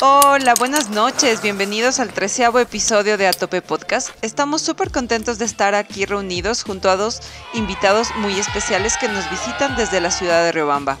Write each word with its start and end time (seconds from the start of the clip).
Hola, 0.00 0.54
buenas 0.54 0.90
noches, 0.90 1.42
bienvenidos 1.42 1.98
al 1.98 2.12
treceavo 2.12 2.60
episodio 2.60 3.18
de 3.18 3.26
Atope 3.26 3.62
Podcast. 3.62 4.10
Estamos 4.22 4.62
súper 4.62 4.92
contentos 4.92 5.40
de 5.40 5.44
estar 5.44 5.74
aquí 5.74 6.04
reunidos 6.04 6.62
junto 6.62 6.88
a 6.88 6.96
dos 6.96 7.20
invitados 7.52 8.06
muy 8.18 8.38
especiales 8.38 8.96
que 8.96 9.08
nos 9.08 9.28
visitan 9.28 9.74
desde 9.74 10.00
la 10.00 10.12
ciudad 10.12 10.44
de 10.44 10.52
Riobamba. 10.52 10.98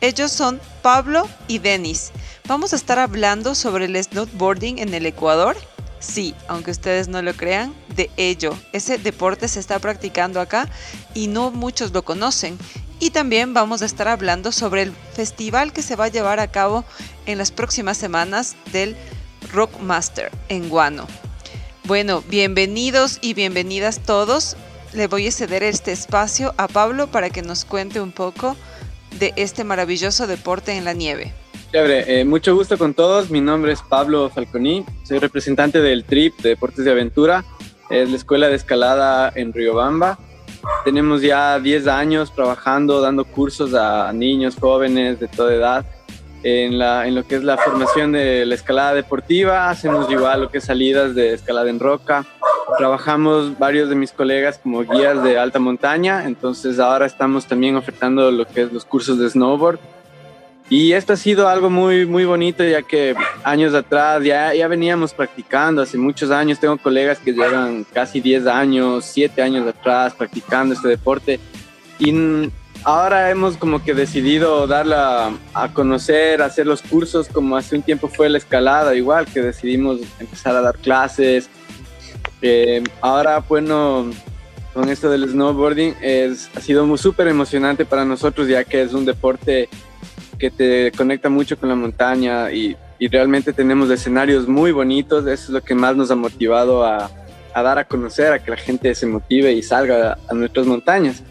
Ellos 0.00 0.32
son 0.32 0.60
Pablo 0.82 1.28
y 1.46 1.60
Denis. 1.60 2.10
Vamos 2.48 2.72
a 2.72 2.76
estar 2.76 2.98
hablando 2.98 3.54
sobre 3.54 3.84
el 3.84 4.02
snowboarding 4.02 4.80
en 4.80 4.94
el 4.94 5.06
Ecuador. 5.06 5.56
Sí, 6.00 6.34
aunque 6.48 6.72
ustedes 6.72 7.06
no 7.06 7.22
lo 7.22 7.34
crean, 7.34 7.72
de 7.94 8.10
ello. 8.16 8.58
Ese 8.72 8.98
deporte 8.98 9.46
se 9.46 9.60
está 9.60 9.78
practicando 9.78 10.40
acá 10.40 10.68
y 11.14 11.28
no 11.28 11.52
muchos 11.52 11.92
lo 11.92 12.02
conocen. 12.02 12.58
Y 13.02 13.10
también 13.10 13.54
vamos 13.54 13.80
a 13.80 13.86
estar 13.86 14.08
hablando 14.08 14.52
sobre 14.52 14.82
el 14.82 14.92
festival 14.92 15.72
que 15.72 15.80
se 15.80 15.96
va 15.96 16.04
a 16.04 16.08
llevar 16.08 16.38
a 16.38 16.52
cabo 16.52 16.84
en 17.24 17.38
las 17.38 17.50
próximas 17.50 17.96
semanas 17.96 18.56
del 18.72 18.94
Rockmaster 19.54 20.30
en 20.50 20.68
Guano. 20.68 21.06
Bueno, 21.84 22.22
bienvenidos 22.28 23.18
y 23.22 23.32
bienvenidas 23.32 24.00
todos. 24.00 24.54
Le 24.92 25.06
voy 25.06 25.28
a 25.28 25.32
ceder 25.32 25.62
este 25.62 25.92
espacio 25.92 26.52
a 26.58 26.68
Pablo 26.68 27.06
para 27.06 27.30
que 27.30 27.40
nos 27.40 27.64
cuente 27.64 28.02
un 28.02 28.12
poco 28.12 28.54
de 29.18 29.32
este 29.36 29.64
maravilloso 29.64 30.26
deporte 30.26 30.72
en 30.72 30.84
la 30.84 30.92
nieve. 30.92 31.32
Chévere, 31.72 32.20
eh, 32.20 32.24
mucho 32.26 32.54
gusto 32.54 32.76
con 32.76 32.92
todos. 32.92 33.30
Mi 33.30 33.40
nombre 33.40 33.72
es 33.72 33.80
Pablo 33.80 34.28
Falconi, 34.28 34.84
soy 35.04 35.20
representante 35.20 35.80
del 35.80 36.04
TRIP 36.04 36.38
de 36.40 36.50
Deportes 36.50 36.84
de 36.84 36.90
Aventura. 36.90 37.46
Es 37.88 38.10
la 38.10 38.16
escuela 38.16 38.48
de 38.48 38.56
escalada 38.56 39.32
en 39.34 39.54
Riobamba 39.54 40.18
tenemos 40.84 41.22
ya 41.22 41.58
10 41.58 41.86
años 41.86 42.32
trabajando, 42.34 43.00
dando 43.00 43.24
cursos 43.24 43.74
a 43.74 44.12
niños, 44.12 44.56
jóvenes 44.58 45.20
de 45.20 45.28
toda 45.28 45.54
edad 45.54 45.86
en, 46.42 46.78
la, 46.78 47.06
en 47.06 47.14
lo 47.14 47.26
que 47.26 47.36
es 47.36 47.44
la 47.44 47.56
formación 47.58 48.12
de 48.12 48.46
la 48.46 48.54
escalada 48.54 48.94
deportiva. 48.94 49.70
Hacemos 49.70 50.10
igual 50.10 50.42
lo 50.42 50.50
que 50.50 50.58
es 50.58 50.64
salidas 50.64 51.14
de 51.14 51.34
escalada 51.34 51.70
en 51.70 51.80
roca. 51.80 52.24
Trabajamos 52.78 53.58
varios 53.58 53.88
de 53.88 53.96
mis 53.96 54.12
colegas 54.12 54.58
como 54.58 54.84
guías 54.84 55.22
de 55.22 55.38
alta 55.38 55.58
montaña, 55.58 56.24
entonces 56.26 56.78
ahora 56.78 57.04
estamos 57.04 57.46
también 57.46 57.76
ofertando 57.76 58.30
lo 58.30 58.46
que 58.46 58.62
es 58.62 58.72
los 58.72 58.84
cursos 58.84 59.18
de 59.18 59.28
snowboard 59.28 59.80
y 60.70 60.92
esto 60.92 61.14
ha 61.14 61.16
sido 61.16 61.48
algo 61.48 61.68
muy, 61.68 62.06
muy 62.06 62.24
bonito, 62.24 62.62
ya 62.62 62.80
que 62.82 63.16
años 63.42 63.74
atrás 63.74 64.22
ya, 64.22 64.54
ya 64.54 64.68
veníamos 64.68 65.12
practicando, 65.12 65.82
hace 65.82 65.98
muchos 65.98 66.30
años. 66.30 66.60
Tengo 66.60 66.78
colegas 66.78 67.18
que 67.18 67.32
llevan 67.32 67.84
casi 67.92 68.20
10 68.20 68.46
años, 68.46 69.04
7 69.06 69.42
años 69.42 69.66
atrás 69.66 70.14
practicando 70.14 70.74
este 70.74 70.86
deporte. 70.86 71.40
Y 71.98 72.14
ahora 72.84 73.30
hemos 73.30 73.56
como 73.56 73.82
que 73.82 73.94
decidido 73.94 74.68
darla 74.68 75.32
a 75.54 75.72
conocer, 75.72 76.40
hacer 76.40 76.68
los 76.68 76.82
cursos, 76.82 77.26
como 77.26 77.56
hace 77.56 77.74
un 77.74 77.82
tiempo 77.82 78.06
fue 78.06 78.28
la 78.28 78.38
escalada, 78.38 78.94
igual 78.94 79.26
que 79.26 79.42
decidimos 79.42 79.98
empezar 80.20 80.54
a 80.54 80.60
dar 80.60 80.76
clases. 80.76 81.50
Eh, 82.42 82.84
ahora, 83.00 83.40
bueno, 83.40 84.08
con 84.72 84.88
esto 84.88 85.10
del 85.10 85.28
snowboarding 85.28 85.96
es, 86.00 86.48
ha 86.54 86.60
sido 86.60 86.96
súper 86.96 87.26
emocionante 87.26 87.84
para 87.84 88.04
nosotros, 88.04 88.46
ya 88.46 88.62
que 88.62 88.82
es 88.82 88.92
un 88.92 89.04
deporte 89.04 89.68
que 90.40 90.50
te 90.50 90.90
conecta 90.96 91.28
mucho 91.28 91.56
con 91.56 91.68
la 91.68 91.76
montaña 91.76 92.50
y, 92.50 92.76
realmente 93.10 93.54
tenemos 93.54 93.88
escenarios 93.90 94.46
muy 94.46 94.72
bonitos. 94.72 95.26
Eso 95.26 95.44
es 95.44 95.48
lo 95.48 95.62
que 95.62 95.74
más 95.74 95.96
nos 95.96 96.10
ha 96.10 96.16
motivado 96.16 96.84
a, 96.84 97.10
dar 97.54 97.78
a 97.78 97.84
conocer, 97.84 98.32
a 98.32 98.38
que 98.38 98.50
la 98.50 98.58
gente 98.58 98.94
se 98.94 99.06
motive 99.06 99.52
y 99.52 99.62
salga 99.62 100.18
a, 100.28 100.34
nuestras 100.34 100.66
montañas. 100.66 101.22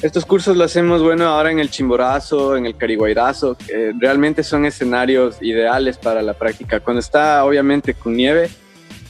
Estos 0.00 0.24
cursos 0.24 0.56
los 0.56 0.70
hacemos, 0.70 1.02
bueno, 1.02 1.26
ahora 1.26 1.50
en 1.50 1.58
el 1.58 1.70
Chimborazo, 1.70 2.56
en 2.56 2.64
el 2.64 2.76
Cariguairazo, 2.76 3.56
que 3.56 3.92
realmente 3.98 4.42
son 4.42 4.64
escenarios 4.64 5.36
ideales 5.42 5.98
para 5.98 6.22
la 6.22 6.32
práctica. 6.32 6.80
Cuando 6.80 7.00
está 7.00 7.44
obviamente 7.44 7.92
con 7.92 8.14
nieve, 8.16 8.48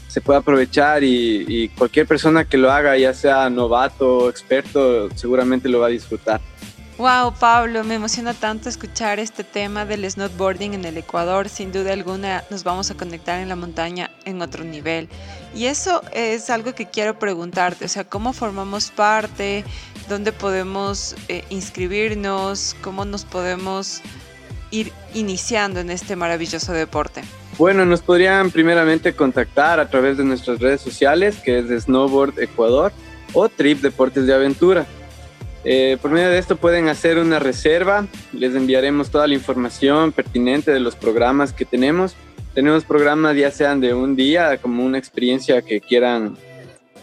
se 0.09 0.21
puede 0.21 0.41
aprovechar 0.41 1.05
y, 1.05 1.45
y 1.49 1.69
cualquier 1.69 2.07
persona 2.07 2.45
que 2.45 2.59
lo 2.59 2.71
haga, 2.71 2.97
ya 2.99 3.15
sea 3.15 3.49
novato, 3.49 4.29
experto, 4.29 5.09
seguramente 5.15 5.69
lo 5.69 5.79
va 5.79 5.87
a 5.87 5.91
disfrutar. 5.91 6.41
Wow, 6.99 7.33
Pablo, 7.41 7.85
me 7.85 7.95
emociona 7.95 8.35
tanto 8.35 8.69
escuchar 8.69 9.19
este 9.19 9.45
tema 9.45 9.87
del 9.87 10.09
snowboarding 10.09 10.75
en 10.75 10.85
el 10.85 10.99
Ecuador. 10.99 11.49
Sin 11.49 11.73
duda 11.73 11.95
alguna 11.95 12.45
nos 12.51 12.65
vamos 12.65 12.91
a 12.91 12.95
conectar 12.95 13.41
en 13.41 13.49
la 13.49 13.57
montaña 13.57 14.11
en 14.27 14.43
otro 14.43 14.63
nivel. 14.63 15.09
Y 15.55 15.67
eso 15.67 16.03
es 16.13 16.51
algo 16.51 16.75
que 16.75 16.87
quiero 16.87 17.19
preguntarte, 17.19 17.87
o 17.87 17.89
sea, 17.89 18.05
¿cómo 18.05 18.35
formamos 18.35 18.91
parte? 18.91 19.65
¿Dónde 20.09 20.33
podemos 20.33 21.17
eh, 21.29 21.45
inscribirnos? 21.49 22.77
¿Cómo 22.83 23.07
nos 23.07 23.25
podemos 23.25 24.03
ir 24.71 24.93
iniciando 25.15 25.81
en 25.81 25.91
este 25.91 26.15
maravilloso 26.15 26.73
deporte? 26.73 27.23
Bueno, 27.57 27.87
nos 27.87 28.03
podrían 28.03 28.51
primeramente 28.51 29.15
contactar 29.15 29.81
a 29.81 29.89
través 29.89 30.19
de 30.19 30.25
nuestras 30.25 30.59
redes 30.59 30.83
sociales, 30.83 31.37
que 31.43 31.59
es 31.59 31.85
Snowboard 31.85 32.39
Ecuador 32.39 32.93
o 33.33 33.49
Trip 33.49 33.81
Deportes 33.81 34.27
de 34.27 34.35
Aventura. 34.35 34.87
Eh, 35.65 35.97
por 36.03 36.11
medio 36.11 36.31
de 36.31 36.39
esto 36.39 36.57
pueden 36.57 36.89
hacer 36.89 37.19
una 37.19 37.39
reserva, 37.39 38.07
les 38.33 38.55
enviaremos 38.55 39.11
toda 39.11 39.29
la 39.29 39.35
información 39.35 40.11
pertinente 40.11 40.73
de 40.73 40.81
los 40.81 40.97
programas 40.97 41.53
que 41.53 41.65
tenemos. 41.65 42.17
Tenemos 42.55 42.85
programas 42.85 43.37
ya 43.37 43.51
sean 43.51 43.81
de 43.81 43.95
un 43.95 44.17
día, 44.17 44.59
como 44.59 44.85
una 44.85 44.99
experiencia 44.99 45.63
que 45.63 45.81
quieran 45.81 46.37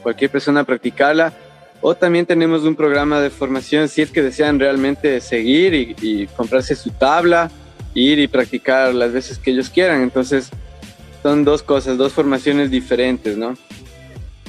cualquier 0.03 0.29
persona 0.29 0.63
practicarla, 0.63 1.33
o 1.81 1.95
también 1.95 2.25
tenemos 2.25 2.63
un 2.63 2.75
programa 2.75 3.21
de 3.21 3.29
formación 3.29 3.87
si 3.87 4.01
es 4.01 4.11
que 4.11 4.21
desean 4.21 4.59
realmente 4.59 5.21
seguir 5.21 5.73
y, 5.73 5.95
y 6.01 6.27
comprarse 6.27 6.75
su 6.75 6.89
tabla, 6.91 7.49
ir 7.93 8.19
y 8.19 8.27
practicar 8.27 8.93
las 8.93 9.13
veces 9.13 9.37
que 9.37 9.51
ellos 9.51 9.69
quieran. 9.69 10.01
Entonces 10.01 10.49
son 11.23 11.45
dos 11.45 11.63
cosas, 11.63 11.97
dos 11.97 12.11
formaciones 12.13 12.69
diferentes, 12.69 13.37
¿no? 13.37 13.55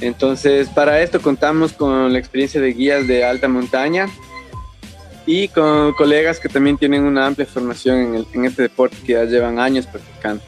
Entonces, 0.01 0.67
para 0.69 0.99
esto 1.01 1.21
contamos 1.21 1.73
con 1.73 2.11
la 2.11 2.19
experiencia 2.19 2.59
de 2.59 2.73
guías 2.73 3.07
de 3.07 3.23
alta 3.23 3.47
montaña 3.47 4.07
y 5.27 5.47
con 5.49 5.93
colegas 5.93 6.39
que 6.39 6.49
también 6.49 6.77
tienen 6.77 7.03
una 7.03 7.27
amplia 7.27 7.45
formación 7.45 8.25
en, 8.33 8.45
este 8.45 8.63
deporte 8.63 8.97
que 9.05 9.13
ya 9.13 9.23
llevan 9.25 9.59
años 9.59 9.85
practicando. 9.85 10.43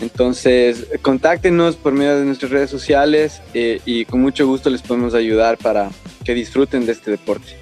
Entonces, 0.00 0.86
contáctenos 1.00 1.76
por 1.76 1.92
medio 1.92 2.18
de 2.18 2.24
nuestras 2.24 2.50
redes 2.50 2.68
sociales 2.68 3.40
eh, 3.54 3.80
y 3.86 4.04
con 4.04 4.20
mucho 4.20 4.46
gusto 4.46 4.68
les 4.68 4.82
podemos 4.82 5.14
ayudar 5.14 5.56
para 5.56 5.88
que 6.24 6.34
disfruten 6.34 6.84
de 6.84 6.92
este 6.92 7.12
deporte. 7.12 7.56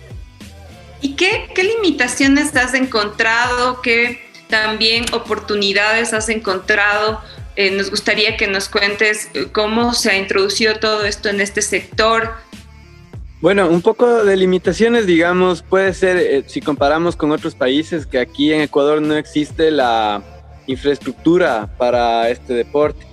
¿Y 1.01 1.17
qué, 1.17 1.49
qué 1.55 1.63
limitaciones 1.65 2.57
has 2.57 2.73
encontrado? 2.73 3.83
¿Qué 3.83 4.25
también 4.49 5.05
oportunidades 5.13 6.13
has 6.13 6.29
encontrado 6.29 7.21
eh, 7.57 7.71
nos 7.71 7.91
gustaría 7.91 8.37
que 8.37 8.49
nos 8.49 8.69
cuentes 8.69 9.31
eh, 9.35 9.47
cómo 9.53 9.95
se 9.95 10.11
ha 10.11 10.19
introducido 10.19 10.75
todo 10.77 11.05
esto 11.05 11.29
en 11.29 11.41
este 11.41 11.63
sector. 11.63 12.31
Bueno, 13.41 13.69
un 13.69 13.83
poco 13.83 14.25
de 14.25 14.37
limitaciones, 14.37 15.07
digamos, 15.07 15.63
puede 15.63 15.93
ser 15.95 16.17
eh, 16.17 16.45
si 16.47 16.61
comparamos 16.61 17.15
con 17.15 17.31
otros 17.31 17.55
países, 17.55 18.07
que 18.07 18.19
aquí 18.19 18.53
en 18.53 18.63
Ecuador 18.63 19.01
no 19.03 19.17
existe 19.17 19.71
la 19.71 20.23
infraestructura 20.67 21.69
para 21.77 22.29
este 22.31 22.55
deporte, 22.55 23.07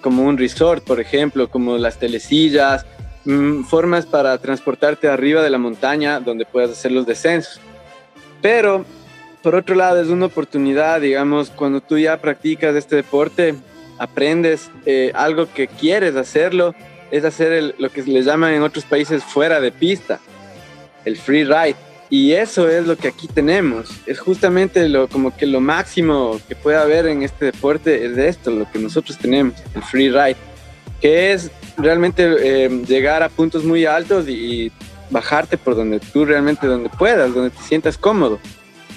como 0.00 0.22
un 0.22 0.38
resort, 0.38 0.84
por 0.84 1.00
ejemplo, 1.00 1.50
como 1.50 1.76
las 1.76 1.98
telesillas, 1.98 2.86
mm, 3.24 3.64
formas 3.64 4.06
para 4.06 4.38
transportarte 4.38 5.08
arriba 5.08 5.42
de 5.42 5.50
la 5.50 5.58
montaña 5.58 6.20
donde 6.20 6.46
puedas 6.46 6.70
hacer 6.70 6.92
los 6.92 7.04
descensos. 7.06 7.60
Pero 8.40 8.86
por 9.46 9.54
otro 9.54 9.76
lado, 9.76 10.00
es 10.02 10.08
una 10.08 10.26
oportunidad, 10.26 11.00
digamos, 11.00 11.50
cuando 11.50 11.80
tú 11.80 11.96
ya 11.96 12.20
practicas 12.20 12.74
este 12.74 12.96
deporte, 12.96 13.54
aprendes 13.98 14.70
eh, 14.84 15.12
algo 15.14 15.46
que 15.52 15.68
quieres 15.68 16.16
hacerlo, 16.16 16.74
es 17.10 17.24
hacer 17.24 17.74
lo 17.78 17.90
que 17.90 18.02
le 18.02 18.22
llaman 18.22 18.54
en 18.54 18.62
otros 18.62 18.84
países 18.84 19.22
fuera 19.22 19.60
de 19.60 19.72
pista, 19.72 20.20
el 21.04 21.16
free 21.16 21.44
ride. 21.44 21.76
Y 22.08 22.32
eso 22.32 22.68
es 22.68 22.86
lo 22.86 22.96
que 22.96 23.08
aquí 23.08 23.26
tenemos. 23.26 23.90
Es 24.06 24.20
justamente 24.20 24.88
lo, 24.88 25.08
como 25.08 25.36
que 25.36 25.44
lo 25.44 25.60
máximo 25.60 26.40
que 26.48 26.54
puede 26.54 26.76
haber 26.76 27.06
en 27.06 27.22
este 27.22 27.46
deporte 27.46 28.04
es 28.04 28.14
de 28.14 28.28
esto, 28.28 28.50
lo 28.50 28.70
que 28.70 28.78
nosotros 28.78 29.18
tenemos, 29.18 29.54
el 29.74 29.82
free 29.82 30.08
ride, 30.10 30.36
que 31.00 31.32
es 31.32 31.50
realmente 31.76 32.24
eh, 32.40 32.68
llegar 32.86 33.22
a 33.22 33.28
puntos 33.28 33.64
muy 33.64 33.86
altos 33.86 34.28
y 34.28 34.70
bajarte 35.10 35.56
por 35.58 35.76
donde 35.76 36.00
tú 36.00 36.24
realmente, 36.24 36.66
donde 36.66 36.88
puedas, 36.90 37.34
donde 37.34 37.50
te 37.50 37.62
sientas 37.62 37.98
cómodo. 37.98 38.38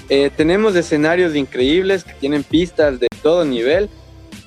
Eh, 0.09 0.31
tenemos 0.35 0.75
escenarios 0.75 1.35
increíbles 1.35 2.03
que 2.03 2.13
tienen 2.13 2.43
pistas 2.43 2.99
de 2.99 3.07
todo 3.21 3.45
nivel. 3.45 3.89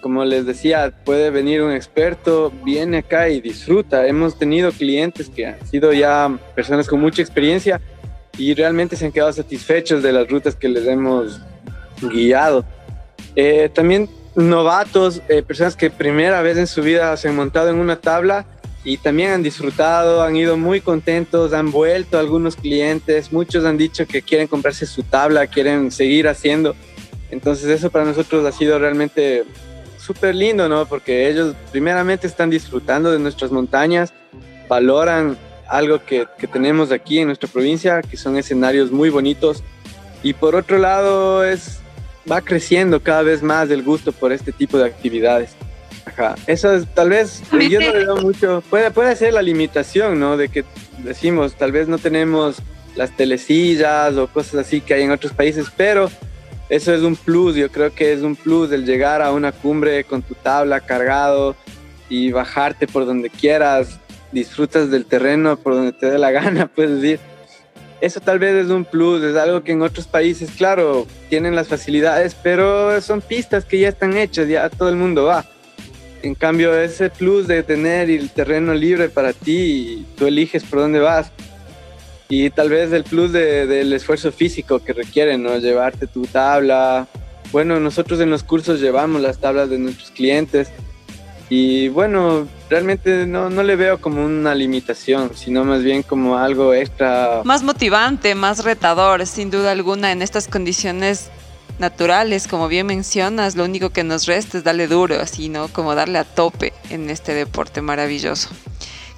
Como 0.03 0.25
les 0.25 0.45
decía, 0.45 0.93
puede 1.05 1.31
venir 1.31 1.63
un 1.63 1.71
experto, 1.71 2.53
viene 2.65 2.99
acá 2.99 3.29
y 3.29 3.41
disfruta. 3.41 4.05
Hemos 4.05 4.37
tenido 4.37 4.73
clientes 4.73 5.29
que 5.29 5.47
han 5.47 5.67
sido 5.69 5.93
ya 5.93 6.37
personas 6.57 6.89
con 6.89 7.01
mucha 7.01 7.23
experiencia 7.23 7.81
y 8.37 8.53
realmente 8.53 8.97
se 8.97 9.07
han 9.07 9.13
quedado 9.13 9.33
satisfechos 9.33 10.03
de 10.03 10.13
las 10.13 10.29
rutas 10.29 10.57
que 10.57 10.69
les 10.69 10.89
hemos 10.89 11.41
guiado. 12.01 12.65
Eh, 13.37 13.71
también 13.73 14.11
novatos, 14.35 15.23
eh, 15.29 15.41
personas 15.41 15.77
que 15.77 15.89
primera 15.89 16.43
vez 16.43 16.59
en 16.59 16.67
su 16.67 16.83
vida 16.83 17.17
se 17.17 17.29
han 17.29 17.37
montado 17.37 17.69
en 17.69 17.77
una 17.77 18.01
tabla 18.01 18.45
y 18.83 18.97
también 18.97 19.31
han 19.31 19.45
disfrutado, 19.45 20.25
han 20.25 20.35
ido 20.35 20.57
muy 20.57 20.81
contentos, 20.81 21.53
han 21.53 21.71
vuelto 21.71 22.19
algunos 22.19 22.57
clientes, 22.57 23.33
muchos 23.33 23.65
han 23.65 23.79
dicho 23.79 24.05
que 24.09 24.21
quieren 24.21 24.49
comprarse 24.49 24.85
su 24.85 25.05
tabla, 25.05 25.47
quieren 25.47 25.93
seguir 25.93 26.27
haciendo. 26.27 26.75
Entonces 27.31 27.69
eso 27.69 27.89
para 27.89 28.05
nosotros 28.05 28.45
ha 28.45 28.51
sido 28.51 28.81
realmente 28.81 29.45
súper 30.05 30.35
lindo, 30.35 30.69
¿no? 30.69 30.87
Porque 30.87 31.29
ellos 31.29 31.55
primeramente 31.71 32.27
están 32.27 32.51
disfrutando 32.51 33.11
de 33.13 33.19
nuestras 33.19 33.51
montañas, 33.51 34.13
valoran 34.69 35.37
algo 35.69 36.05
que, 36.05 36.27
que 36.39 36.47
tenemos 36.47 36.91
aquí 36.91 37.19
en 37.19 37.29
nuestra 37.29 37.49
provincia, 37.49 38.03
que 38.03 38.17
son 38.17 38.37
escenarios 38.37 38.91
muy 38.91 39.11
bonitos. 39.11 39.63
Y 40.23 40.35
por 40.35 40.55
otro 40.55 40.79
lado 40.79 41.45
es 41.45 41.79
va 42.31 42.41
creciendo 42.41 43.01
cada 43.03 43.23
vez 43.23 43.43
más 43.43 43.71
el 43.71 43.83
gusto 43.83 44.13
por 44.13 44.33
este 44.33 44.53
tipo 44.53 44.79
de 44.79 44.87
actividades. 44.87 45.51
Ajá. 46.05 46.35
Eso 46.47 46.73
es, 46.75 46.87
tal 46.95 47.11
vez, 47.11 47.43
yo 47.53 47.81
no 47.81 47.93
le 47.93 48.05
veo 48.05 48.17
mucho, 48.17 48.63
puede, 48.69 48.91
puede 48.91 49.15
ser 49.17 49.35
la 49.35 49.43
limitación, 49.43 50.19
¿no? 50.19 50.37
De 50.37 50.49
que 50.49 50.65
decimos, 50.99 51.55
tal 51.55 51.73
vez 51.73 51.89
no 51.89 51.99
tenemos 51.99 52.57
las 52.97 53.17
telesillas 53.17 54.17
o 54.17 54.27
cosas 54.27 54.67
así 54.67 54.81
que 54.81 54.95
hay 54.95 55.03
en 55.03 55.13
otros 55.13 55.33
países, 55.33 55.67
pero 55.77 56.11
eso 56.69 56.94
es 56.94 57.03
un 57.03 57.17
plus, 57.17 57.55
yo 57.55 57.70
creo 57.70 57.94
que 57.94 58.12
es 58.12 58.23
un 58.23 58.37
plus 58.37 58.73
el 58.73 58.87
llegar 58.87 59.23
a 59.23 59.32
una 59.32 59.53
cumbre 59.53 60.05
con 60.05 60.23
tu 60.23 60.35
tabla 60.35 60.81
cargado 60.81 61.56
y 62.09 62.32
bajarte 62.32 62.87
por 62.87 63.06
donde 63.06 63.31
quieras, 63.31 63.99
disfrutas 64.32 64.91
del 64.91 65.06
terreno 65.06 65.56
por 65.56 65.75
donde 65.75 65.93
te 65.93 66.11
dé 66.11 66.19
la 66.19 66.31
gana, 66.32 66.67
puedes 66.67 67.00
decir 67.00 67.20
eso 68.03 68.20
tal 68.20 68.41
vez 68.41 68.64
es 68.64 68.69
un 68.69 68.85
plus, 68.85 69.23
es 69.23 69.37
algo 69.37 69.62
que 69.62 69.70
en 69.70 69.81
otros 69.81 70.09
países, 70.09 70.50
claro, 70.50 71.06
tienen 71.31 71.55
las 71.55 71.69
facilidades, 71.69 72.35
pero 72.35 73.00
son 73.00 73.20
pistas 73.20 73.65
que 73.65 73.79
ya 73.79 73.91
están 73.91 74.17
hechas, 74.17 74.49
ya 74.49 74.69
todo 74.69 74.88
el 74.88 74.97
mundo 74.97 75.23
va. 75.26 75.47
En 76.20 76.35
cambio, 76.35 76.76
ese 76.76 77.11
plus 77.11 77.47
de 77.47 77.62
tener 77.62 78.11
el 78.11 78.31
terreno 78.31 78.75
libre 78.75 79.08
para 79.08 79.32
ti, 79.32 80.05
tú 80.17 80.26
eliges 80.26 80.65
por 80.65 80.81
dónde 80.81 80.99
vas. 80.99 81.31
Y 82.34 82.49
tal 82.49 82.70
vez 82.70 82.90
el 82.94 83.05
plus 83.05 83.31
del 83.31 83.93
esfuerzo 83.93 84.32
físico 84.32 84.79
que 84.79 84.94
requiere, 84.94 85.37
¿no? 85.37 85.58
Llevarte 85.58 86.06
tu 86.06 86.23
tabla. 86.23 87.06
Bueno, 87.52 87.79
nosotros 87.79 88.20
en 88.20 88.31
los 88.31 88.43
cursos 88.43 88.81
llevamos 88.81 89.20
las 89.20 89.37
tablas 89.37 89.69
de 89.69 89.79
nuestros 89.79 90.11
clientes 90.12 90.70
y 91.50 91.88
bueno, 91.88 92.49
realmente 92.70 93.26
no, 93.26 93.50
no, 93.50 93.62
le 93.62 93.76
veo 93.76 94.00
como 94.00 94.25
una 94.25 94.55
limitación, 94.55 95.32
sino 95.34 95.62
más 95.67 95.82
bien 95.82 96.02
como 96.02 96.38
algo 96.38 96.73
extra. 96.73 97.43
Más 97.44 97.62
motivante, 97.62 98.34
más 98.34 98.64
retador, 98.64 99.26
sin 99.26 99.50
duda 99.50 99.70
alguna, 99.70 100.11
en 100.11 100.23
estas 100.23 100.49
condiciones 100.49 101.29
naturales, 101.79 102.49
como 102.49 102.67
bien 102.67 102.87
mencionas, 102.87 103.56
lo 103.56 103.64
único 103.64 103.90
que 103.90 104.05
nos 104.05 104.25
resta 104.25 104.56
es 104.56 104.64
darle 104.64 104.87
duro, 104.87 105.20
así, 105.20 105.50
¿no? 105.50 105.69
Como 105.69 105.94
darle 105.94 106.17
a 106.17 106.25
tope 106.25 106.73
en 106.88 107.11
este 107.11 107.34
deporte 107.34 107.82
maravilloso. 107.82 108.49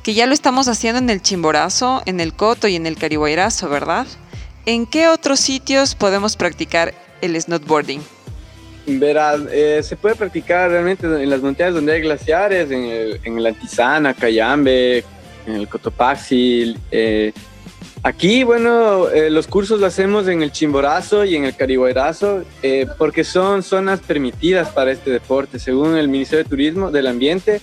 Que 0.05 0.13
ya 0.13 0.27
lo 0.27 0.35
estamos 0.35 0.69
haciendo 0.69 0.99
en 0.99 1.09
el 1.09 1.23
Chimborazo, 1.23 2.03
en 2.05 2.21
el 2.21 2.35
Coto 2.35 2.69
y 2.69 2.77
en 2.77 2.87
el 2.87 2.99
Carihuayrazo, 2.99 3.71
¿verdad? 3.71 4.07
¿En 4.67 4.85
qué 4.85 5.09
otros 5.09 5.41
sitios 5.41 5.95
podemos 5.95 6.37
practicar 6.37 6.93
el 7.23 7.41
snowboarding? 7.41 8.03
Verás, 8.87 9.41
eh, 9.51 9.81
se 9.83 9.97
puede 9.97 10.15
practicar 10.15 10.71
realmente 10.71 11.07
en 11.07 11.31
las 11.31 11.41
montañas 11.41 11.73
donde 11.73 11.95
hay 11.95 12.03
glaciares, 12.03 12.71
en 12.71 12.85
el, 12.85 13.21
en 13.25 13.39
el 13.39 13.47
Antizana, 13.47 14.13
Cayambe, 14.13 14.99
en 15.47 15.55
el 15.55 15.69
Cotopaxi. 15.69 16.77
Eh, 16.91 17.33
aquí, 18.03 18.45
bueno, 18.45 19.09
eh, 19.09 19.31
los 19.31 19.47
cursos 19.47 19.81
los 19.81 19.89
hacemos 19.91 20.29
en 20.29 20.43
el 20.43 20.53
Chimborazo 20.53 21.25
y 21.25 21.35
en 21.35 21.47
el 21.47 21.57
Carihuayrazo 21.57 22.45
porque 22.99 23.25
son 23.25 23.63
zonas 23.63 24.01
permitidas 24.01 24.69
para 24.69 24.93
este 24.93 25.11
deporte. 25.11 25.59
Según 25.59 25.97
el 25.97 26.09
Ministerio 26.09 26.45
de 26.45 26.51
Turismo 26.51 26.91
del 26.91 27.07
Ambiente, 27.07 27.63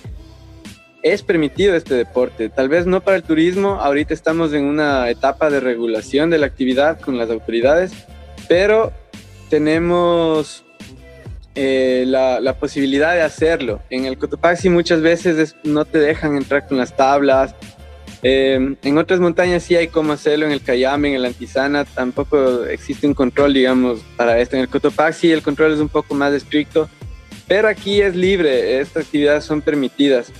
es 1.02 1.22
permitido 1.22 1.74
este 1.74 1.94
deporte. 1.94 2.48
Tal 2.48 2.68
vez 2.68 2.86
no 2.86 3.00
para 3.00 3.16
el 3.16 3.22
turismo, 3.22 3.80
ahorita 3.80 4.14
estamos 4.14 4.52
en 4.52 4.64
una 4.64 5.10
etapa 5.10 5.50
de 5.50 5.60
regulación 5.60 6.30
de 6.30 6.38
la 6.38 6.46
actividad 6.46 7.00
con 7.00 7.18
las 7.18 7.28
autoridades, 7.30 7.92
pero 8.48 8.92
tenemos 9.50 10.64
eh, 11.54 12.04
la, 12.06 12.56
posibilidad 12.58 13.14
de 13.14 13.22
hacerlo. 13.22 13.80
En 13.90 14.06
el 14.06 14.16
Cotopaxi 14.16 14.68
muchas 14.68 15.02
veces 15.02 15.56
no 15.64 15.84
te 15.84 15.98
dejan 15.98 16.36
entrar 16.36 16.66
con 16.66 16.78
las 16.78 16.96
tablas. 16.96 17.54
Eh, 18.22 18.76
en 18.80 18.98
otras 18.98 19.18
montañas 19.18 19.64
sí 19.64 19.74
hay 19.74 19.88
cómo 19.88 20.12
hacerlo, 20.12 20.46
en 20.46 20.52
el 20.52 20.62
Cayame, 20.62 21.08
en 21.08 21.14
el 21.16 21.24
Antizana 21.24 21.84
tampoco 21.84 22.64
existe 22.64 23.08
un 23.08 23.14
control, 23.14 23.52
digamos, 23.52 24.00
para 24.16 24.38
esto. 24.38 24.54
En 24.54 24.62
el 24.62 24.68
Cotopaxi 24.68 25.32
el 25.32 25.42
control 25.42 25.72
es 25.72 25.80
un 25.80 25.88
poco 25.88 26.14
más 26.14 26.32
estricto, 26.32 26.88
pero 27.48 27.66
aquí 27.66 28.00
es 28.00 28.14
libre, 28.14 28.80
estas 28.80 29.04
actividades 29.04 29.44
son 29.44 29.60
permitidas. 29.60 30.32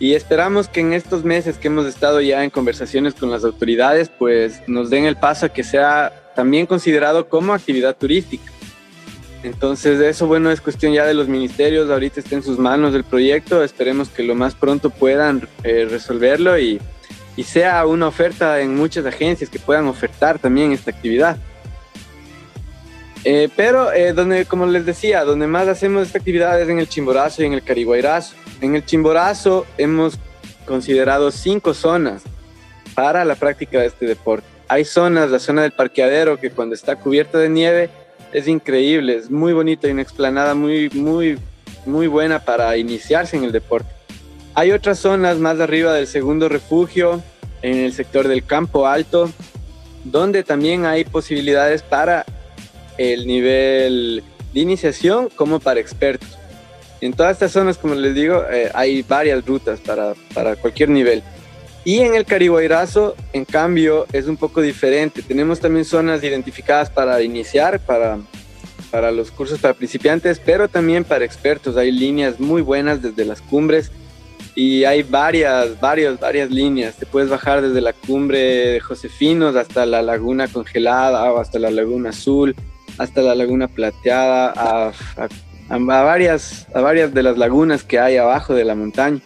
Y 0.00 0.14
esperamos 0.14 0.66
que 0.66 0.80
en 0.80 0.94
estos 0.94 1.24
meses 1.24 1.58
que 1.58 1.68
hemos 1.68 1.86
estado 1.86 2.22
ya 2.22 2.42
en 2.42 2.48
conversaciones 2.48 3.14
con 3.14 3.30
las 3.30 3.44
autoridades, 3.44 4.08
pues 4.08 4.62
nos 4.66 4.88
den 4.88 5.04
el 5.04 5.16
paso 5.16 5.46
a 5.46 5.48
que 5.50 5.62
sea 5.62 6.32
también 6.34 6.64
considerado 6.64 7.28
como 7.28 7.52
actividad 7.52 7.94
turística. 7.94 8.50
Entonces 9.42 10.00
eso, 10.00 10.26
bueno, 10.26 10.50
es 10.50 10.62
cuestión 10.62 10.94
ya 10.94 11.04
de 11.04 11.12
los 11.12 11.28
ministerios, 11.28 11.90
ahorita 11.90 12.20
está 12.20 12.34
en 12.34 12.42
sus 12.42 12.58
manos 12.58 12.94
el 12.94 13.04
proyecto, 13.04 13.62
esperemos 13.62 14.08
que 14.08 14.22
lo 14.22 14.34
más 14.34 14.54
pronto 14.54 14.88
puedan 14.88 15.46
eh, 15.62 15.86
resolverlo 15.88 16.58
y, 16.58 16.80
sea 17.42 17.86
una 17.86 18.06
oferta 18.06 18.60
en 18.60 18.76
muchas 18.76 19.06
agencias 19.06 19.48
que 19.48 19.58
puedan 19.58 19.86
ofertar 19.86 20.38
también 20.38 20.72
esta 20.72 20.90
actividad. 20.90 21.38
Eh, 23.24 23.48
pero 23.56 23.94
eh, 23.94 24.12
donde, 24.12 24.44
como 24.44 24.66
les 24.66 24.84
decía, 24.84 25.24
donde 25.24 25.46
más 25.46 25.66
hacemos 25.66 26.06
esta 26.06 26.18
actividad 26.18 26.60
es 26.60 26.68
en 26.68 26.78
el 26.78 26.86
Chimborazo 26.86 27.42
y 27.42 27.46
en 27.46 27.54
el 27.54 27.62
Cariguayrazo. 27.62 28.34
En 28.60 28.76
el 28.76 28.84
Chimborazo 28.84 29.66
hemos 29.78 30.18
considerado 30.66 31.30
cinco 31.30 31.72
zonas 31.72 32.22
para 32.94 33.24
la 33.24 33.34
práctica 33.34 33.80
de 33.80 33.86
este 33.86 34.06
deporte. 34.06 34.46
Hay 34.68 34.84
zonas, 34.84 35.30
la 35.30 35.38
zona 35.38 35.62
del 35.62 35.72
parqueadero, 35.72 36.38
que 36.38 36.50
cuando 36.50 36.74
está 36.74 36.96
cubierta 36.96 37.38
de 37.38 37.48
nieve, 37.48 37.90
es 38.32 38.46
increíble, 38.46 39.16
es 39.16 39.30
muy 39.30 39.52
bonito 39.52 39.88
y 39.88 39.92
una 39.92 40.02
explanada 40.02 40.54
muy, 40.54 40.90
muy, 40.90 41.38
muy 41.86 42.06
buena 42.06 42.44
para 42.44 42.76
iniciarse 42.76 43.36
en 43.36 43.44
el 43.44 43.52
deporte. 43.52 43.88
Hay 44.54 44.72
otras 44.72 44.98
zonas 44.98 45.38
más 45.38 45.58
arriba 45.58 45.94
del 45.94 46.06
segundo 46.06 46.48
refugio, 46.48 47.22
en 47.62 47.78
el 47.78 47.92
sector 47.94 48.28
del 48.28 48.44
campo 48.44 48.86
alto, 48.86 49.30
donde 50.04 50.44
también 50.44 50.84
hay 50.84 51.04
posibilidades 51.04 51.82
para 51.82 52.26
el 52.98 53.26
nivel 53.26 54.22
de 54.52 54.60
iniciación 54.60 55.30
como 55.34 55.60
para 55.60 55.80
expertos. 55.80 56.39
En 57.00 57.12
todas 57.12 57.32
estas 57.32 57.52
zonas, 57.52 57.78
como 57.78 57.94
les 57.94 58.14
digo, 58.14 58.44
eh, 58.50 58.70
hay 58.74 59.02
varias 59.02 59.44
rutas 59.44 59.80
para, 59.80 60.14
para 60.34 60.56
cualquier 60.56 60.90
nivel. 60.90 61.22
Y 61.84 62.00
en 62.00 62.14
el 62.14 62.26
Carihuayrazo, 62.26 63.16
en 63.32 63.44
cambio, 63.44 64.06
es 64.12 64.26
un 64.26 64.36
poco 64.36 64.60
diferente. 64.60 65.22
Tenemos 65.22 65.60
también 65.60 65.84
zonas 65.84 66.22
identificadas 66.22 66.90
para 66.90 67.22
iniciar, 67.22 67.80
para, 67.80 68.18
para 68.90 69.10
los 69.10 69.30
cursos 69.30 69.58
para 69.58 69.72
principiantes, 69.72 70.40
pero 70.44 70.68
también 70.68 71.04
para 71.04 71.24
expertos. 71.24 71.76
Hay 71.78 71.90
líneas 71.90 72.38
muy 72.38 72.60
buenas 72.60 73.00
desde 73.00 73.24
las 73.24 73.40
cumbres 73.40 73.90
y 74.54 74.84
hay 74.84 75.02
varias, 75.02 75.80
varias, 75.80 76.20
varias 76.20 76.50
líneas. 76.50 76.96
Te 76.96 77.06
puedes 77.06 77.30
bajar 77.30 77.62
desde 77.62 77.80
la 77.80 77.94
cumbre 77.94 78.38
de 78.38 78.80
Josefinos 78.80 79.56
hasta 79.56 79.86
la 79.86 80.02
laguna 80.02 80.48
congelada, 80.48 81.32
o 81.32 81.38
hasta 81.38 81.58
la 81.58 81.70
laguna 81.70 82.10
azul, 82.10 82.54
hasta 82.98 83.22
la 83.22 83.34
laguna 83.34 83.68
plateada, 83.68 84.52
a, 84.54 84.92
a, 85.16 85.28
varias, 85.78 86.66
a 86.74 86.80
varias 86.80 87.14
de 87.14 87.22
las 87.22 87.38
lagunas 87.38 87.84
que 87.84 87.98
hay 87.98 88.16
abajo 88.16 88.54
de 88.54 88.64
la 88.64 88.74
montaña 88.74 89.20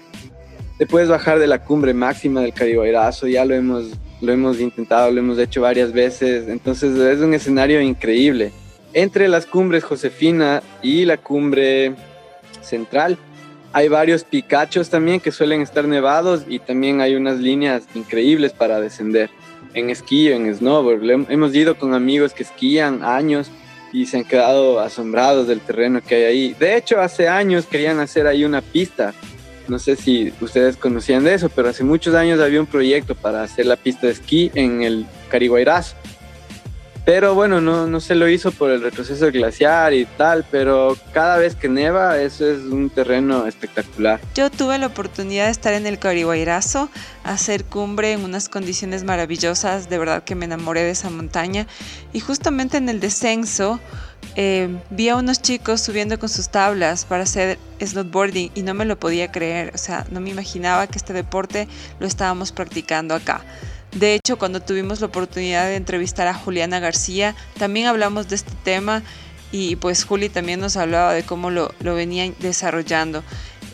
te 0.79 0.87
puedes 0.87 1.09
bajar 1.09 1.39
de 1.39 1.47
la 1.47 1.65
cumbre 1.65 1.95
máxima 1.95 2.41
del 2.41 2.53
Caribairazo, 2.53 3.29
ya 3.29 3.45
lo 3.45 3.55
hemos, 3.55 3.93
lo 4.21 4.33
hemos 4.33 4.61
intentado, 4.61 5.11
lo 5.11 5.21
hemos 5.21 5.39
hecho 5.39 5.61
varias 5.61 5.93
veces, 5.93 6.49
entonces 6.49 6.99
es 6.99 7.21
un 7.21 7.33
escenario 7.35 7.81
increíble. 7.81 8.53
Entre 8.93 9.29
las 9.29 9.47
cumbres 9.47 9.85
Josefina 9.85 10.63
y 10.83 11.05
la 11.05 11.17
cumbre 11.17 11.95
central 12.61 13.19
hay 13.73 13.89
varios 13.89 14.25
picachos 14.25 14.89
también 14.89 15.21
que 15.21 15.33
suelen 15.33 15.61
estar 15.61 15.87
nevados 15.87 16.45
y 16.49 16.61
también 16.61 17.01
hay 17.01 17.17
unas 17.17 17.39
líneas 17.39 17.85
increíbles 17.95 18.53
para 18.53 18.81
descender 18.81 19.31
en 19.75 19.91
esquí 19.91 20.31
en 20.31 20.53
snowboard. 20.55 21.29
Hemos 21.29 21.55
ido 21.55 21.77
con 21.77 21.95
amigos 21.95 22.33
que 22.33 22.45
esquían 22.45 23.03
años 23.03 23.51
y 23.95 24.05
se 24.05 24.19
han 24.19 24.25
quedado 24.25 24.81
asombrados 24.81 25.47
del 25.47 25.61
terreno 25.61 26.03
que 26.03 26.17
hay 26.17 26.23
ahí. 26.25 26.57
De 26.59 26.77
hecho, 26.77 27.01
hace 27.01 27.29
años 27.29 27.65
querían 27.65 28.01
hacer 28.01 28.27
ahí 28.27 28.45
una 28.45 28.61
pista 28.61 29.15
no 29.69 29.79
sé 29.79 29.97
si 29.97 30.33
ustedes 30.41 30.77
conocían 30.77 31.25
de 31.25 31.35
eso, 31.35 31.49
pero 31.49 31.69
hace 31.69 31.85
muchos 31.85 32.15
años 32.15 32.41
había 32.41 32.61
un 32.61 32.67
proyecto 32.67 33.15
para 33.15 33.43
hacer 33.43 33.67
la 33.67 33.77
pista 33.77 34.07
de 34.07 34.13
esquí 34.13 34.51
en 34.55 34.83
el 34.83 35.07
Cariguairazo. 35.31 35.97
Pero 37.05 37.35
bueno, 37.35 37.61
no, 37.61 37.87
no 37.87 38.01
se 38.01 38.15
lo 38.15 38.29
hizo 38.29 38.51
por 38.51 38.71
el 38.71 38.81
retroceso 38.81 39.31
glaciar 39.31 39.93
y 39.93 40.07
tal, 40.07 40.45
pero 40.51 40.97
cada 41.13 41.37
vez 41.37 41.55
que 41.55 41.69
neva 41.69 42.19
eso 42.19 42.47
es 42.47 42.61
un 42.61 42.89
terreno 42.89 43.47
espectacular. 43.47 44.21
Yo 44.35 44.51
tuve 44.51 44.79
la 44.79 44.87
oportunidad 44.87 45.47
de 45.47 45.51
estar 45.51 45.75
en 45.75 45.87
el 45.87 45.99
Cariguairazo, 45.99 46.89
hacer 47.23 47.65
cumbre 47.65 48.13
en 48.13 48.25
unas 48.25 48.49
condiciones 48.49 49.05
maravillosas, 49.05 49.91
de 49.91 49.99
verdad 49.99 50.25
que 50.25 50.35
me 50.35 50.47
enamoré 50.47 50.83
de 50.83 50.91
esa 50.91 51.11
montaña 51.11 51.67
y 52.15 52.21
justamente 52.21 52.79
en 52.79 52.89
el 52.89 53.01
descenso 53.01 53.81
eh, 54.37 54.69
vi 54.89 55.11
a 55.11 55.17
unos 55.17 55.43
chicos 55.43 55.83
subiendo 55.83 56.19
con 56.19 56.31
sus 56.31 56.49
tablas 56.49 57.05
para 57.05 57.25
hacer 57.25 57.59
snowboarding 57.81 58.51
y 58.55 58.63
no 58.63 58.73
me 58.73 58.87
lo 58.87 58.99
podía 58.99 59.31
creer, 59.31 59.73
o 59.75 59.79
sea, 59.79 60.07
no 60.11 60.21
me 60.21 60.31
imaginaba 60.31 60.87
que 60.87 60.97
este 60.97 61.13
deporte 61.13 61.69
lo 62.01 62.07
estábamos 62.07 62.51
practicando 62.51 63.15
acá. 63.15 63.43
De 63.95 64.15
hecho, 64.15 64.39
cuando 64.39 64.61
tuvimos 64.61 65.01
la 65.01 65.07
oportunidad 65.07 65.67
de 65.67 65.77
entrevistar 65.77 66.27
a 66.27 66.35
Juliana 66.35 66.81
García, 66.81 67.37
también 67.59 67.87
hablamos 67.87 68.29
de 68.29 68.35
este 68.35 68.53
tema 68.65 69.03
y 69.53 69.77
pues 69.77 70.05
Juli 70.05 70.29
también 70.29 70.59
nos 70.59 70.77
hablaba 70.77 71.15
de 71.15 71.23
cómo 71.23 71.51
lo, 71.51 71.73
lo 71.79 71.95
venían 71.95 72.35
desarrollando. 72.41 73.23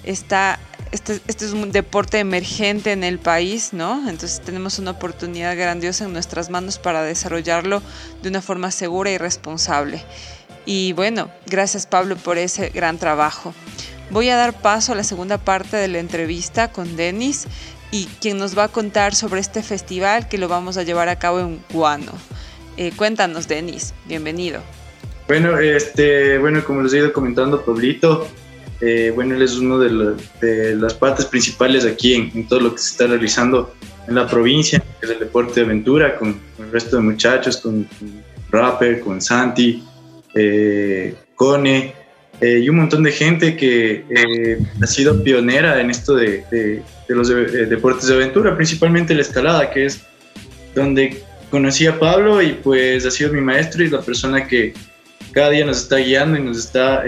Está, 0.05 0.59
este, 0.93 1.21
este, 1.27 1.47
es 1.47 1.53
un 1.53 1.73
deporte 1.73 2.19
emergente 2.19 2.93
en 2.93 3.03
el 3.03 3.19
país, 3.19 3.73
¿no? 3.73 4.11
Entonces 4.11 4.43
tenemos 4.43 4.79
una 4.79 4.91
oportunidad 4.91 5.57
grandiosa 5.57 6.05
en 6.05 6.13
nuestras 6.13 6.51
manos 6.51 6.79
para 6.79 7.03
desarrollarlo 7.03 7.83
de 8.23 8.29
una 8.29 8.43
forma 8.43 8.71
segura 8.71 9.11
y 9.11 9.17
responsable. 9.17 10.05
Y 10.67 10.93
bueno, 10.93 11.31
gracias 11.47 11.87
Pablo 11.87 12.17
por 12.17 12.37
ese 12.37 12.69
gran 12.69 12.99
trabajo. 12.99 13.55
Voy 14.11 14.29
a 14.29 14.37
dar 14.37 14.53
paso 14.61 14.93
a 14.93 14.97
la 14.97 15.05
segunda 15.05 15.39
parte 15.39 15.79
de 15.79 15.89
la 15.89 15.99
entrevista 15.99 16.71
con 16.71 16.97
Denis 16.97 17.47
y 17.91 18.07
quien 18.21 18.39
nos 18.39 18.57
va 18.57 18.65
a 18.65 18.69
contar 18.69 19.15
sobre 19.15 19.41
este 19.41 19.63
festival 19.63 20.29
que 20.29 20.39
lo 20.39 20.49
vamos 20.49 20.77
a 20.77 20.83
llevar 20.83 21.09
a 21.09 21.19
cabo 21.19 21.41
en 21.41 21.61
Guano. 21.73 22.13
Eh, 22.77 22.93
cuéntanos, 22.97 23.49
Denis, 23.49 23.95
bienvenido. 24.07 24.61
Bueno, 25.27 25.59
este, 25.59 26.39
bueno, 26.39 26.65
como 26.65 26.83
les 26.83 26.93
he 26.93 26.99
ido 26.99 27.13
comentando, 27.13 27.65
Pablito, 27.65 28.27
eh, 28.81 29.13
bueno, 29.15 29.35
él 29.35 29.43
es 29.43 29.57
uno 29.57 29.79
de, 29.79 30.75
las 30.77 30.95
partes 30.95 31.27
principales 31.27 31.85
aquí 31.85 32.15
en, 32.15 32.49
todo 32.49 32.61
lo 32.61 32.73
que 32.73 32.79
se 32.79 32.93
está 32.93 33.07
realizando 33.07 33.75
en 34.09 34.15
la 34.15 34.27
provincia, 34.27 34.83
que 35.01 35.07
el 35.07 35.19
deporte 35.19 35.61
de 35.61 35.67
aventura, 35.67 36.17
con, 36.17 36.41
el 36.59 36.73
resto 36.73 36.97
de 36.97 37.03
muchachos, 37.03 37.59
con, 37.59 37.85
con 37.85 38.23
Rapper, 38.51 39.01
con 39.01 39.21
Santi, 39.21 39.85
eh, 40.35 41.15
Cone 41.35 42.00
eh, 42.41 42.61
y 42.63 42.69
un 42.69 42.77
montón 42.77 43.03
de 43.03 43.13
gente 43.13 43.57
que 43.57 44.05
eh, 44.09 44.59
ha 44.83 44.87
sido 44.87 45.23
pionera 45.23 45.81
en 45.81 45.91
esto 45.91 46.15
de, 46.15 46.83
los 47.09 47.29
deportes 47.29 48.07
de 48.07 48.15
aventura, 48.15 48.57
principalmente 48.57 49.15
la 49.15 49.23
escalada, 49.23 49.71
que 49.71 49.87
es 49.87 50.01
donde 50.75 51.23
conocí 51.51 51.87
a 51.87 51.99
Pablo 51.99 52.41
y 52.41 52.53
pues 52.53 53.05
ha 53.05 53.11
sido 53.11 53.33
mi 53.33 53.41
maestro 53.41 53.83
y 53.83 53.91
la 53.91 54.01
persona 54.01 54.47
que 54.47 54.73
cada 55.33 55.51
día 55.51 55.67
nos 55.67 55.83
está 55.83 55.97
guiando 55.97 56.39
y 56.39 56.43
nos 56.43 56.59
está 56.59 57.03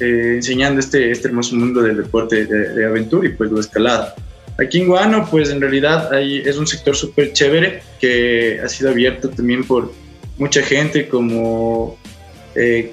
enseñando 0.00 0.80
este, 0.80 1.10
este 1.10 1.28
hermoso 1.28 1.54
mundo 1.56 1.82
del 1.82 1.98
deporte 1.98 2.46
de, 2.46 2.86
aventura 2.86 3.28
y 3.28 3.32
pues 3.32 3.52
la 3.52 3.60
escalada. 3.60 4.14
Aquí 4.58 4.80
en 4.80 4.86
Guano, 4.86 5.26
pues 5.30 5.50
en 5.50 5.60
realidad 5.60 6.12
hay, 6.14 6.38
es 6.38 6.56
un 6.56 6.66
sector 6.66 6.94
súper 6.94 7.32
chévere 7.32 7.82
que 8.00 8.60
ha 8.64 8.68
sido 8.68 8.90
abierto 8.90 9.28
también 9.28 9.64
por 9.64 9.92
mucha 10.38 10.62
gente 10.62 11.08
como 11.08 11.98
eh, 12.54 12.92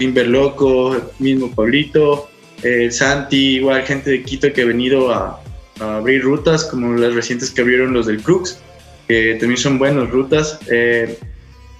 Loco, 0.00 0.96
mismo 1.18 1.50
Pablito, 1.54 2.28
eh, 2.62 2.90
Santi, 2.90 3.56
igual 3.56 3.82
gente 3.82 4.10
de 4.10 4.22
Quito 4.22 4.52
que 4.52 4.62
ha 4.62 4.66
venido 4.66 5.12
a, 5.12 5.40
abrir 5.80 6.22
rutas 6.22 6.64
como 6.64 6.94
las 6.94 7.14
recientes 7.14 7.52
que 7.52 7.60
abrieron 7.60 7.92
los 7.92 8.06
del 8.06 8.20
Crux, 8.20 8.58
que 9.06 9.36
también 9.38 9.58
son 9.58 9.78
buenas 9.78 10.10
rutas. 10.10 10.58
Eh, 10.68 11.16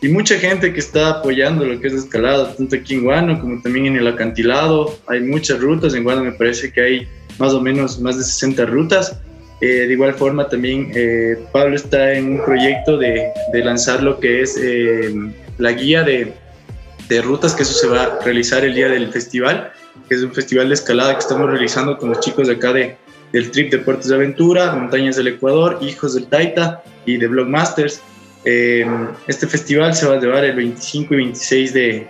y 0.00 0.08
mucha 0.08 0.38
gente 0.38 0.72
que 0.72 0.78
está 0.78 1.08
apoyando 1.08 1.64
lo 1.64 1.80
que 1.80 1.88
es 1.88 1.94
escalada, 1.94 2.54
tanto 2.54 2.76
aquí 2.76 2.94
en 2.94 3.02
Guano 3.02 3.40
como 3.40 3.60
también 3.60 3.86
en 3.86 3.96
el 3.96 4.06
acantilado. 4.06 4.96
Hay 5.08 5.20
muchas 5.20 5.58
rutas, 5.58 5.94
en 5.94 6.04
Guano 6.04 6.22
me 6.22 6.30
parece 6.30 6.72
que 6.72 6.80
hay 6.80 7.08
más 7.38 7.52
o 7.54 7.60
menos 7.60 7.98
más 7.98 8.16
de 8.16 8.22
60 8.22 8.66
rutas. 8.66 9.18
Eh, 9.60 9.66
de 9.66 9.92
igual 9.92 10.14
forma, 10.14 10.48
también 10.48 10.92
Pablo 11.52 11.74
está 11.74 12.12
en 12.12 12.34
un 12.34 12.44
proyecto 12.44 12.96
de, 12.96 13.32
lanzar 13.52 14.04
lo 14.04 14.20
que 14.20 14.42
es 14.42 14.56
la 15.58 15.72
guía 15.72 16.04
de, 16.04 16.32
de, 17.08 17.22
rutas, 17.22 17.54
que 17.54 17.62
eso 17.62 17.72
se 17.72 17.86
va 17.86 18.02
a 18.02 18.18
realizar 18.20 18.64
el 18.64 18.74
día 18.74 18.88
del 18.88 19.12
festival, 19.12 19.72
que 20.08 20.14
es 20.14 20.22
un 20.22 20.32
festival 20.32 20.68
de 20.68 20.74
escalada 20.74 21.14
que 21.14 21.20
estamos 21.20 21.50
realizando 21.50 21.98
con 21.98 22.10
los 22.10 22.20
chicos 22.20 22.48
de 22.48 22.54
acá 22.54 22.72
de, 22.72 22.96
del 23.32 23.50
Trip 23.50 23.70
Deportes 23.70 24.08
de 24.08 24.14
Aventura, 24.14 24.72
Montañas 24.72 25.16
del 25.16 25.28
Ecuador, 25.28 25.78
Hijos 25.80 26.14
del 26.14 26.26
Taita 26.26 26.82
y 27.06 27.16
de 27.16 27.26
Blogmasters. 27.26 28.00
este 28.44 29.46
festival 29.46 29.94
se 29.94 30.06
va 30.06 30.14
a 30.14 30.20
llevar 30.20 30.44
el 30.44 30.56
25 30.56 31.14
y 31.14 31.16
26 31.16 31.72
de, 31.74 32.08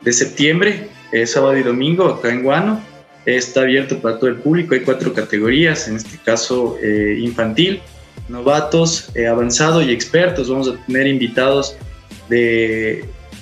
de 0.00 0.12
septiembre, 0.12 0.88
sábado 1.26 1.56
y 1.56 1.62
domingo, 1.62 2.06
acá 2.06 2.30
en 2.30 2.42
Guano 2.42 2.92
está 3.26 3.62
abierto 3.62 3.98
para 3.98 4.18
todo 4.18 4.30
el 4.30 4.36
público. 4.36 4.74
Hay 4.74 4.80
cuatro 4.80 5.12
categorías, 5.12 5.88
en 5.88 5.96
este 5.96 6.18
caso 6.18 6.76
eh, 6.82 7.18
infantil, 7.20 7.80
novatos, 8.28 9.10
eh, 9.14 9.26
avanzado 9.26 9.82
y 9.82 9.90
expertos. 9.90 10.48
Vamos 10.48 10.68
a 10.68 10.86
tener 10.86 11.06
invitados 11.06 11.76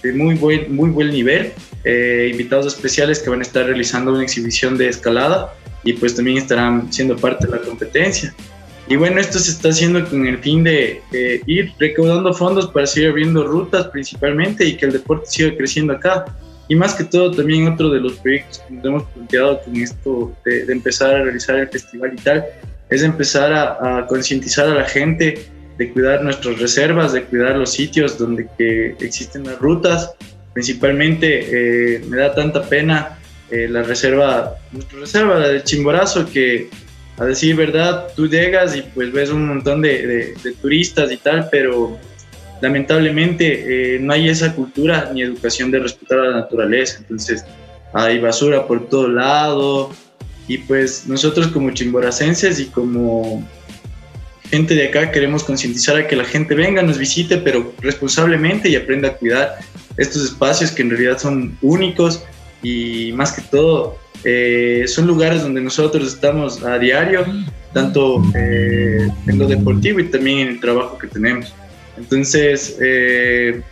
de, 0.03 0.13
muy, 0.13 0.35
buen, 0.35 0.75
muy 0.75 0.91
buen 0.91 1.11
nivel, 1.11 1.53
eh, 1.85 2.29
invitados 2.31 2.67
especiales 2.67 3.21
que 3.21 3.31
van 3.31 3.41
a 3.41 3.43
estar 3.43 3.67
realizando 3.67 4.13
una 4.13 4.23
exhibición 4.23 4.77
de 4.77 4.89
escalada 4.89 5.55
y 5.85 5.95
pues 5.95 6.15
también 6.15 6.39
estarán 6.39 6.93
siendo 6.93 7.17
parte 7.17 7.47
de 7.47 7.53
la 7.53 7.63
competencia. 7.63 8.35
Y 8.89 8.97
bueno, 8.97 9.21
esto 9.21 9.39
se 9.39 9.53
está 9.53 9.69
haciendo 9.69 10.05
con 10.09 10.27
el 10.27 10.39
fin 10.39 10.65
de 10.65 11.01
ir 11.47 11.73
recaudando 11.79 12.35
fondos 12.35 12.69
para 12.73 12.87
seguir 12.87 13.11
abriendo 13.11 13.47
rutas 13.47 13.87
principalmente 13.87 14.65
y 14.65 14.77
que 14.77 14.87
el 14.87 14.93
deporte 14.93 15.27
siga 15.29 15.57
creciendo 15.57 15.93
acá. 15.93 16.25
Y 16.71 16.75
más 16.77 16.95
que 16.95 17.05
todo, 17.05 17.33
también 17.33 17.67
otro 17.67 17.91
de 17.91 18.01
los 18.01 18.15
proyectos 18.15 18.61
que 18.61 18.75
nos 18.75 18.85
hemos 18.85 19.03
planteado 19.11 19.61
con 19.63 19.77
esto 19.77 20.33
de, 20.45 20.73
empezar 20.73 21.15
a 21.17 21.23
realizar 21.25 21.57
el 21.57 21.69
festival 21.69 22.15
y 22.15 22.23
tal, 22.23 22.45
es 22.89 23.03
empezar 23.03 23.53
a, 23.53 24.07
concientizar 24.07 24.67
a 24.67 24.75
la 24.75 24.85
gente 24.85 25.47
de 25.81 25.91
cuidar 25.91 26.23
nuestras 26.23 26.59
reservas, 26.59 27.15
de 27.15 27.25
cuidar 27.25 27.57
los 27.57 27.73
sitios 27.73 28.19
donde 28.19 28.47
que 28.59 28.95
existen 29.01 29.45
las 29.45 29.59
rutas. 29.59 30.13
Principalmente 30.53 31.97
eh, 31.97 32.05
me 32.07 32.19
da 32.19 32.35
tanta 32.35 32.63
pena 32.65 33.19
eh, 33.51 33.67
la 33.67 33.83
reserva, 33.83 34.57
nuestra 34.73 34.99
reserva, 34.99 35.39
la 35.39 35.49
de 35.49 35.65
Chimborazo, 35.65 36.29
que 36.31 36.69
a 37.17 37.25
decir 37.25 37.57
verdad, 37.57 38.09
tú 38.15 38.29
llegas 38.29 38.77
y 38.77 38.83
pues 38.83 39.11
ves 39.11 39.31
un 39.31 39.49
montón 39.49 39.81
de, 39.81 40.35
de 40.45 40.53
turistas 40.61 41.11
y 41.13 41.17
tal, 41.17 41.49
pero 41.51 41.99
lamentablemente 42.61 43.95
eh, 43.95 43.99
no 44.01 44.13
hay 44.13 44.29
esa 44.29 44.55
cultura 44.55 45.11
ni 45.15 45.23
educación 45.23 45.71
de 45.71 45.79
respetar 45.79 46.19
a 46.19 46.29
la 46.29 46.37
naturaleza. 46.41 46.99
Entonces 46.99 47.43
hay 47.95 48.21
basura 48.21 48.67
por 48.67 48.87
todo 48.91 49.09
lado 49.09 49.91
y 50.47 50.59
pues 50.59 51.07
nosotros 51.07 51.47
como 51.47 51.71
chimboracenses 51.71 52.61
y 52.61 52.67
como 52.67 53.49
gente 54.51 54.75
de 54.75 54.89
acá 54.89 55.11
queremos 55.13 55.45
concientizar 55.45 55.97
a 55.97 56.07
que 56.07 56.17
la 56.17 56.25
gente 56.25 56.55
venga, 56.55 56.83
nos 56.83 56.99
visite, 56.99 57.39
pero 57.39 57.73
responsablemente 57.81 58.69
y 58.69 58.77
aprenda 58.77 59.09
a 59.09 59.13
cuidar 59.13 59.59
estos 59.97 60.25
espacios 60.25 60.71
que 60.73 60.83
en 60.83 60.91
realidad 60.91 61.19
son 61.19 61.57
únicos 61.63 62.25
y 62.63 63.13
más 63.13 63.33
que 63.33 63.43
todo 63.43 63.97
eh, 64.25 64.85
son 64.87 65.07
lugares 65.07 65.43
donde 65.43 65.61
nosotros 65.61 66.07
estamos 66.07 66.63
a 66.63 66.79
diario, 66.79 67.25
tanto 67.73 68.23
eh, 68.35 69.09
en 69.27 69.39
lo 69.39 69.47
deportivo 69.47 70.01
y 70.01 70.09
también 70.09 70.39
en 70.41 70.49
el 70.49 70.61
trabajo 70.61 70.99
que 70.99 71.07
tenemos. 71.07 71.55
Entonces, 71.97 72.77
eh, 72.83 73.63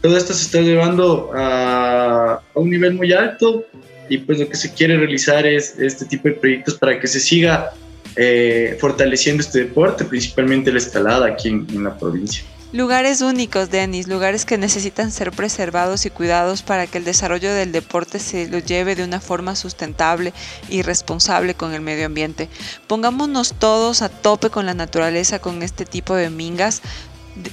todo 0.00 0.16
esto 0.16 0.32
se 0.32 0.44
está 0.44 0.60
llevando 0.60 1.30
a, 1.34 2.40
un 2.54 2.70
nivel 2.70 2.94
muy 2.94 3.12
alto 3.12 3.64
y 4.08 4.18
pues 4.18 4.38
lo 4.38 4.48
que 4.48 4.56
se 4.56 4.72
quiere 4.72 4.96
realizar 4.96 5.46
es 5.46 5.78
este 5.78 6.04
tipo 6.06 6.28
de 6.28 6.34
proyectos 6.34 6.74
para 6.74 6.98
que 6.98 7.06
se 7.06 7.20
siga 7.20 7.72
eh, 8.16 8.76
fortaleciendo 8.80 9.42
este 9.42 9.60
deporte, 9.60 10.04
principalmente 10.04 10.72
la 10.72 10.78
escalada 10.78 11.26
aquí 11.26 11.48
en, 11.48 11.84
la 11.84 11.96
provincia. 11.96 12.44
Lugares 12.72 13.20
únicos, 13.20 13.70
Denis, 13.70 14.06
lugares 14.06 14.44
que 14.44 14.56
necesitan 14.56 15.10
ser 15.10 15.32
preservados 15.32 16.06
y 16.06 16.10
cuidados 16.10 16.62
para 16.62 16.86
que 16.86 16.98
el 16.98 17.04
desarrollo 17.04 17.52
del 17.52 17.72
deporte 17.72 18.20
se 18.20 18.48
lo 18.48 18.60
lleve 18.60 18.94
de 18.94 19.02
una 19.02 19.20
forma 19.20 19.56
sustentable 19.56 20.32
y 20.68 20.82
responsable 20.82 21.54
con 21.54 21.74
el 21.74 21.80
medio 21.80 22.06
ambiente. 22.06 22.48
Pongámonos 22.86 23.54
todos 23.58 24.02
a 24.02 24.08
tope 24.08 24.50
con 24.50 24.66
la 24.66 24.74
naturaleza 24.74 25.40
con 25.40 25.62
este 25.62 25.84
tipo 25.84 26.14
de 26.14 26.30
mingas, 26.30 26.80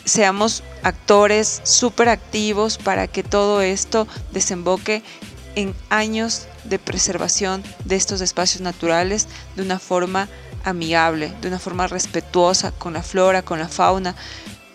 seamos 0.05 0.63
actores 0.83 1.61
súper 1.63 2.09
activos 2.09 2.77
para 2.77 3.07
que 3.07 3.23
todo 3.23 3.61
esto 3.61 4.07
desemboque 4.31 5.03
en 5.55 5.73
años 5.89 6.47
de 6.65 6.77
preservación 6.77 7.63
de 7.85 7.95
estos 7.95 8.21
espacios 8.21 8.61
naturales 8.61 9.27
de 9.55 9.63
una 9.63 9.79
forma 9.79 10.27
amigable, 10.69 11.33
de 11.41 11.47
una 11.47 11.59
forma 11.59 11.87
respetuosa 11.87 12.71
con 12.71 12.93
la 12.93 13.03
flora, 13.03 13.41
con 13.41 13.59
la 13.59 13.69
fauna 13.69 14.15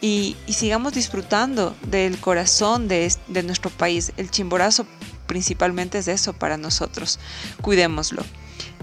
y, 0.02 0.36
sigamos 0.48 0.92
disfrutando 0.92 1.76
del 1.86 2.18
corazón 2.18 2.88
de, 2.88 3.10
nuestro 3.44 3.70
país. 3.70 4.12
El 4.16 4.30
chimborazo 4.30 4.84
principalmente 5.26 5.98
es 5.98 6.08
eso 6.08 6.32
para 6.34 6.58
nosotros. 6.58 7.18
Cuidémoslo. 7.62 8.24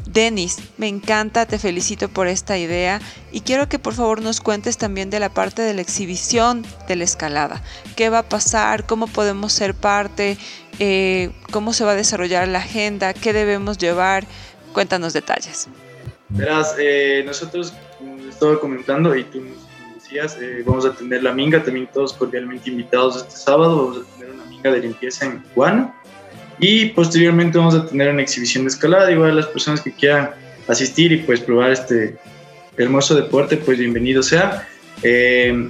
Denis, 0.05 0.57
me 0.77 0.87
encanta, 0.87 1.45
te 1.45 1.59
felicito 1.59 2.07
por 2.07 2.27
esta 2.27 2.57
idea 2.57 2.99
y 3.31 3.41
quiero 3.41 3.67
que 3.67 3.77
por 3.77 3.93
favor 3.93 4.21
nos 4.21 4.39
cuentes 4.39 4.77
también 4.77 5.09
de 5.09 5.19
la 5.19 5.29
parte 5.29 5.61
de 5.61 5.73
la 5.73 5.81
exhibición 5.81 6.65
de 6.87 6.95
la 6.95 7.03
escalada. 7.03 7.61
¿Qué 7.95 8.09
va 8.09 8.19
a 8.19 8.29
pasar? 8.29 8.87
¿Cómo 8.87 9.05
podemos 9.05 9.51
ser 9.51 9.75
parte? 9.75 10.37
Eh, 10.79 11.31
¿Cómo 11.51 11.73
se 11.73 11.83
va 11.83 11.91
a 11.91 11.95
desarrollar 11.95 12.47
la 12.47 12.59
agenda? 12.59 13.13
¿Qué 13.13 13.33
debemos 13.33 13.77
llevar? 13.77 14.25
Cuéntanos 14.73 15.13
detalles. 15.13 15.67
Verás, 16.29 16.75
eh, 16.77 17.23
nosotros, 17.25 17.73
como 17.97 18.17
les 18.17 18.27
estaba 18.27 18.59
comentando 18.59 19.15
y 19.15 19.23
tú 19.23 19.41
nos 19.41 19.95
decías, 19.95 20.37
eh, 20.39 20.63
vamos 20.65 20.85
a 20.85 20.93
tener 20.93 21.23
la 21.23 21.33
minga, 21.33 21.63
también 21.63 21.87
todos 21.91 22.13
cordialmente 22.13 22.69
invitados 22.69 23.17
este 23.17 23.35
sábado, 23.35 23.77
vamos 23.77 23.97
a 23.97 24.17
tener 24.17 24.33
una 24.33 24.45
minga 24.45 24.71
de 24.71 24.79
limpieza 24.79 25.25
en 25.25 25.43
Guano 25.55 25.93
y 26.59 26.87
posteriormente 26.87 27.57
vamos 27.57 27.73
a 27.73 27.85
tener 27.85 28.09
una 28.09 28.21
exhibición 28.21 28.65
de 28.65 28.69
escalada, 28.69 29.11
igual 29.11 29.35
las 29.35 29.47
personas 29.47 29.81
que 29.81 29.91
quieran 29.91 30.31
asistir 30.67 31.11
y 31.11 31.17
pues 31.17 31.39
probar 31.39 31.71
este 31.71 32.17
hermoso 32.77 33.15
deporte, 33.15 33.57
pues 33.57 33.79
bienvenido 33.79 34.21
sea. 34.21 34.67
Eh, 35.01 35.69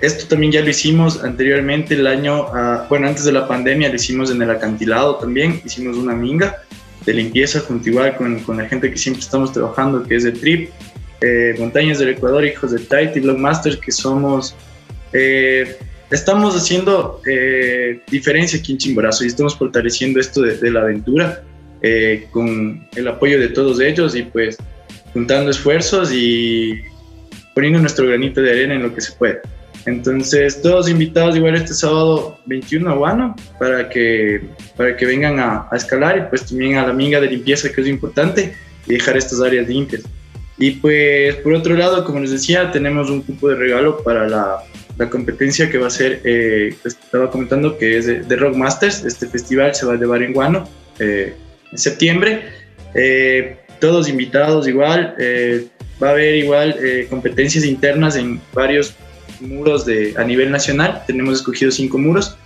esto 0.00 0.26
también 0.28 0.52
ya 0.52 0.62
lo 0.62 0.70
hicimos 0.70 1.22
anteriormente 1.22 1.94
el 1.94 2.06
año, 2.06 2.46
ah, 2.54 2.86
bueno, 2.88 3.06
antes 3.06 3.24
de 3.24 3.32
la 3.32 3.46
pandemia 3.46 3.90
lo 3.90 3.96
hicimos 3.96 4.30
en 4.30 4.40
el 4.40 4.50
acantilado 4.50 5.16
también, 5.16 5.60
hicimos 5.62 5.96
una 5.98 6.14
minga 6.14 6.62
de 7.04 7.14
limpieza 7.14 7.60
junto 7.60 7.88
igual 7.88 8.16
con, 8.16 8.40
con 8.40 8.56
la 8.58 8.68
gente 8.68 8.90
que 8.90 8.96
siempre 8.96 9.20
estamos 9.20 9.52
trabajando, 9.52 10.02
que 10.02 10.16
es 10.16 10.24
de 10.24 10.32
Trip, 10.32 10.70
eh, 11.20 11.54
Montañas 11.58 11.98
del 11.98 12.10
Ecuador, 12.10 12.44
Hijos 12.44 12.72
de 12.72 13.12
y 13.14 13.20
Blockmasters, 13.20 13.76
que 13.76 13.92
somos 13.92 14.54
eh, 15.12 15.76
estamos 16.10 16.56
haciendo 16.56 17.20
eh, 17.26 18.00
diferencia 18.10 18.58
aquí 18.58 18.72
en 18.72 18.78
Chimborazo 18.78 19.24
y 19.24 19.28
estamos 19.28 19.56
fortaleciendo 19.56 20.20
esto 20.20 20.42
de, 20.42 20.70
la 20.70 20.80
aventura 20.80 21.42
eh, 21.82 22.26
con 22.30 22.86
el 22.94 23.08
apoyo 23.08 23.40
de 23.40 23.48
todos 23.48 23.80
ellos 23.80 24.14
y 24.14 24.22
pues 24.22 24.56
juntando 25.12 25.50
esfuerzos 25.50 26.12
y 26.12 26.80
poniendo 27.54 27.80
nuestro 27.80 28.06
granito 28.06 28.40
de 28.40 28.50
arena 28.50 28.74
en 28.74 28.82
lo 28.82 28.94
que 28.94 29.00
se 29.00 29.12
puede. 29.12 29.40
Entonces, 29.86 30.60
todos 30.60 30.88
invitados 30.88 31.36
igual 31.36 31.54
este 31.54 31.74
sábado 31.74 32.38
21 32.46 32.90
a 32.90 32.94
Guano 32.94 33.36
para 33.58 33.88
que, 33.88 34.42
para 34.76 34.96
que 34.96 35.06
vengan 35.06 35.38
a, 35.38 35.68
escalar 35.72 36.18
y 36.18 36.20
pues 36.28 36.46
también 36.46 36.76
a 36.76 36.86
la 36.86 36.92
minga 36.92 37.20
de 37.20 37.28
limpieza 37.28 37.72
que 37.72 37.80
es 37.80 37.86
importante 37.86 38.54
y 38.86 38.94
dejar 38.94 39.16
estas 39.16 39.40
áreas 39.40 39.68
limpias. 39.68 40.02
Y 40.58 40.72
pues 40.72 41.36
por 41.36 41.54
otro 41.54 41.74
lado, 41.74 42.04
como 42.04 42.20
les 42.20 42.30
decía, 42.30 42.70
tenemos 42.70 43.08
un 43.08 43.22
cupo 43.22 43.48
de 43.48 43.56
regalo 43.56 44.02
para 44.02 44.28
la 44.28 44.62
la 45.00 45.08
competencia 45.08 45.70
que 45.70 45.78
va 45.78 45.86
a 45.86 45.90
ser, 45.90 46.20
eh, 46.24 46.74
pues, 46.82 46.98
estaba 47.02 47.30
comentando 47.30 47.78
que 47.78 47.96
es 47.96 48.06
de, 48.06 48.36
Rock 48.36 48.54
Masters, 48.54 49.02
este 49.02 49.26
festival 49.26 49.74
se 49.74 49.86
va 49.86 49.94
a 49.94 49.96
llevar 49.96 50.22
en 50.22 50.34
Guano 50.34 50.68
eh, 50.98 51.32
en 51.72 51.78
septiembre, 51.78 52.42
eh, 52.94 53.56
todos 53.80 54.10
invitados 54.10 54.68
igual, 54.68 55.14
va 56.02 56.08
a 56.08 56.10
haber 56.10 56.34
igual 56.34 56.76
competencias 57.08 57.64
internas 57.64 58.14
en 58.16 58.38
varios 58.52 58.94
muros 59.40 59.84
de, 59.86 60.14
a 60.16 60.24
nivel 60.24 60.50
nacional, 60.50 61.02
tenemos 61.06 61.34
escogido 61.34 61.70
cinco 61.70 61.98
muros, 61.98 62.36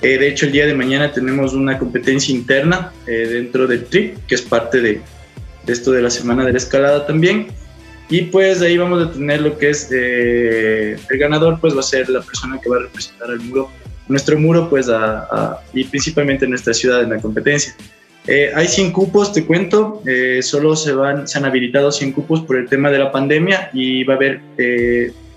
de 0.00 0.28
hecho 0.28 0.44
el 0.44 0.52
día 0.52 0.66
de 0.66 0.74
mañana 0.74 1.12
tenemos 1.12 1.54
una 1.54 1.78
competencia 1.78 2.34
interna 2.34 2.92
dentro 3.06 3.66
del 3.66 3.86
TRIP, 3.86 4.26
que 4.26 4.34
es 4.34 4.42
parte 4.42 4.82
de, 4.82 5.00
de 5.64 5.72
esto 5.72 5.92
de 5.92 6.02
la 6.02 6.10
Semana 6.10 6.44
de 6.44 6.52
la 6.52 6.58
Escalada 6.58 7.06
también, 7.06 7.46
y 8.08 8.22
pues 8.22 8.60
ahí 8.60 8.76
vamos 8.76 9.06
a 9.06 9.12
tener 9.12 9.40
lo 9.40 9.56
que 9.58 9.70
es 9.70 9.88
eh, 9.90 10.96
el 11.10 11.18
ganador, 11.18 11.58
pues 11.60 11.74
va 11.74 11.80
a 11.80 11.84
ser 11.84 12.08
la 12.08 12.20
persona 12.20 12.60
que 12.60 12.68
va 12.68 12.76
a 12.76 12.80
representar 12.80 13.30
al 13.30 13.40
muro, 13.40 13.70
nuestro 14.08 14.38
muro, 14.38 14.68
pues 14.68 14.88
a, 14.90 15.60
y 15.72 15.84
principalmente 15.84 16.46
nuestra 16.46 16.74
ciudad 16.74 17.02
en 17.02 17.10
la 17.10 17.20
competencia. 17.20 17.74
Eh, 18.26 18.52
hay 18.54 18.68
100 18.68 18.92
cupos, 18.92 19.32
te 19.32 19.44
cuento, 19.44 20.02
eh, 20.06 20.40
solo 20.42 20.76
se, 20.76 20.92
van, 20.92 21.28
se 21.28 21.38
han 21.38 21.44
habilitado 21.44 21.90
100 21.92 22.12
cupos 22.12 22.42
por 22.42 22.56
el 22.56 22.68
tema 22.68 22.90
de 22.90 22.98
la 22.98 23.12
pandemia 23.12 23.70
y 23.72 24.04
va 24.04 24.14
a 24.14 24.16
haber 24.16 24.40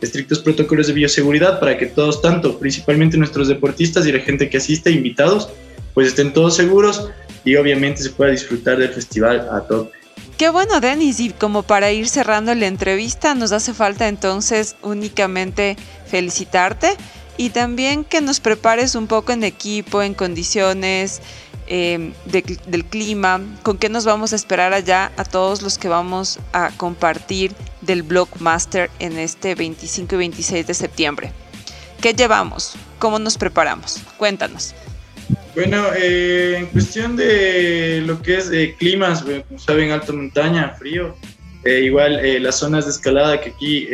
estrictos 0.01 0.39
protocolos 0.39 0.87
de 0.87 0.93
bioseguridad 0.93 1.59
para 1.59 1.77
que 1.77 1.87
todos, 1.87 2.21
tanto 2.21 2.59
principalmente 2.59 3.17
nuestros 3.17 3.47
deportistas 3.47 4.05
y 4.05 4.11
la 4.11 4.19
gente 4.19 4.49
que 4.49 4.57
asiste, 4.57 4.91
invitados, 4.91 5.49
pues 5.93 6.07
estén 6.07 6.33
todos 6.33 6.55
seguros 6.55 7.09
y 7.43 7.55
obviamente 7.55 8.03
se 8.03 8.09
pueda 8.09 8.31
disfrutar 8.31 8.77
del 8.77 8.89
festival 8.89 9.47
a 9.51 9.61
tope. 9.61 9.97
Qué 10.37 10.49
bueno, 10.49 10.79
Denis. 10.79 11.19
Y 11.19 11.31
como 11.31 11.63
para 11.63 11.91
ir 11.91 12.07
cerrando 12.07 12.53
la 12.53 12.67
entrevista, 12.67 13.33
nos 13.33 13.51
hace 13.51 13.73
falta 13.73 14.07
entonces 14.07 14.75
únicamente 14.83 15.77
felicitarte 16.05 16.95
y 17.37 17.49
también 17.49 18.03
que 18.03 18.21
nos 18.21 18.39
prepares 18.39 18.95
un 18.95 19.07
poco 19.07 19.31
en 19.31 19.43
equipo, 19.43 20.01
en 20.01 20.13
condiciones 20.13 21.21
em, 21.67 22.13
del 22.25 22.85
clima, 22.85 23.41
con 23.63 23.77
qué 23.77 23.89
nos 23.89 24.05
vamos 24.05 24.33
a 24.33 24.35
esperar 24.35 24.73
allá 24.73 25.11
a 25.17 25.23
todos 25.23 25.61
los 25.61 25.77
que 25.77 25.87
vamos 25.87 26.39
a 26.53 26.71
compartir 26.77 27.53
del 27.81 28.03
Blockmaster 28.03 28.89
en 28.99 29.17
este 29.17 29.55
25 29.55 30.15
y 30.15 30.17
26 30.17 30.67
de 30.67 30.73
septiembre. 30.73 31.31
¿Qué 32.01 32.13
llevamos? 32.13 32.75
¿Cómo 32.99 33.19
nos 33.19 33.37
preparamos? 33.37 34.01
Cuéntanos. 34.17 34.75
Bueno, 35.55 35.87
eh, 35.97 36.57
en 36.57 36.67
cuestión 36.67 37.15
de 37.15 38.03
lo 38.05 38.21
que 38.21 38.37
es 38.37 38.51
eh, 38.51 38.75
climas, 38.77 39.23
como 39.23 39.59
saben, 39.59 39.91
alta 39.91 40.13
montaña, 40.13 40.75
frío, 40.77 41.15
eh, 41.65 41.81
igual 41.81 42.21
las 42.43 42.59
zonas 42.59 42.85
de 42.85 42.91
escalada 42.91 43.41
que 43.41 43.49
aquí 43.49 43.87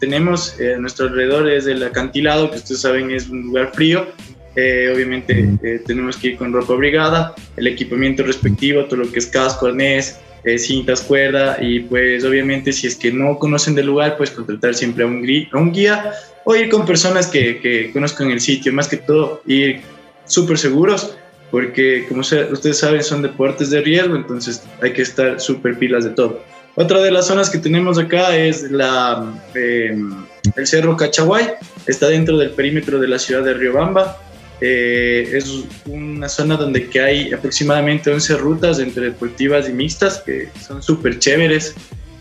tenemos 0.00 0.56
a 0.58 0.78
nuestro 0.78 1.06
alrededor 1.08 1.48
es 1.50 1.66
el 1.66 1.82
acantilado, 1.82 2.50
que 2.50 2.56
ustedes 2.56 2.80
saben 2.80 3.10
es 3.10 3.28
un 3.28 3.42
lugar 3.42 3.72
frío. 3.74 4.06
Obviamente 4.52 5.80
tenemos 5.86 6.16
que 6.16 6.28
ir 6.28 6.36
con 6.36 6.52
ropa 6.52 6.74
abrigada, 6.74 7.34
el 7.56 7.66
equipamiento 7.66 8.22
respectivo, 8.22 8.84
todo 8.84 9.00
lo 9.00 9.12
que 9.12 9.18
es 9.18 9.26
casco, 9.26 9.66
arnés, 9.66 10.18
cintas, 10.58 11.02
cuerda 11.02 11.58
y 11.60 11.80
pues 11.80 12.24
obviamente 12.24 12.72
si 12.72 12.86
es 12.86 12.96
que 12.96 13.12
no 13.12 13.38
conocen 13.38 13.74
del 13.74 13.86
lugar, 13.86 14.16
pues 14.16 14.30
contratar 14.30 14.74
siempre 14.74 15.04
a 15.04 15.06
un, 15.06 15.24
a 15.52 15.58
un 15.58 15.72
guía 15.72 16.12
o 16.44 16.56
ir 16.56 16.68
con 16.68 16.86
personas 16.86 17.26
que, 17.26 17.60
que 17.60 17.92
conozcan 17.92 18.30
el 18.30 18.40
sitio, 18.40 18.72
más 18.72 18.88
que 18.88 18.96
todo 18.96 19.42
ir 19.46 19.82
súper 20.26 20.58
seguros, 20.58 21.16
porque 21.50 22.06
como 22.08 22.20
ustedes 22.20 22.78
saben 22.78 23.02
son 23.02 23.22
deportes 23.22 23.70
de 23.70 23.80
riesgo, 23.80 24.16
entonces 24.16 24.62
hay 24.80 24.92
que 24.92 25.02
estar 25.02 25.40
súper 25.40 25.78
pilas 25.78 26.04
de 26.04 26.10
todo. 26.10 26.42
Otra 26.76 27.00
de 27.00 27.10
las 27.10 27.26
zonas 27.26 27.50
que 27.50 27.58
tenemos 27.58 27.98
acá 27.98 28.36
es 28.36 28.70
la, 28.70 29.34
em, 29.54 30.24
el 30.56 30.66
Cerro 30.66 30.96
Cachaguay, 30.96 31.54
está 31.86 32.08
dentro 32.08 32.38
del 32.38 32.50
perímetro 32.50 32.98
de 33.00 33.08
la 33.08 33.18
ciudad 33.18 33.42
de 33.42 33.54
Riobamba. 33.54 34.16
Eh, 34.60 35.30
es 35.32 35.64
una 35.86 36.28
zona 36.28 36.56
donde 36.56 36.88
que 36.88 37.00
hay 37.00 37.32
aproximadamente 37.32 38.10
11 38.10 38.36
rutas 38.36 38.78
entre 38.78 39.04
deportivas 39.04 39.68
y 39.68 39.72
mixtas 39.72 40.22
que 40.24 40.48
son 40.60 40.82
súper 40.82 41.18
chéveres. 41.18 41.74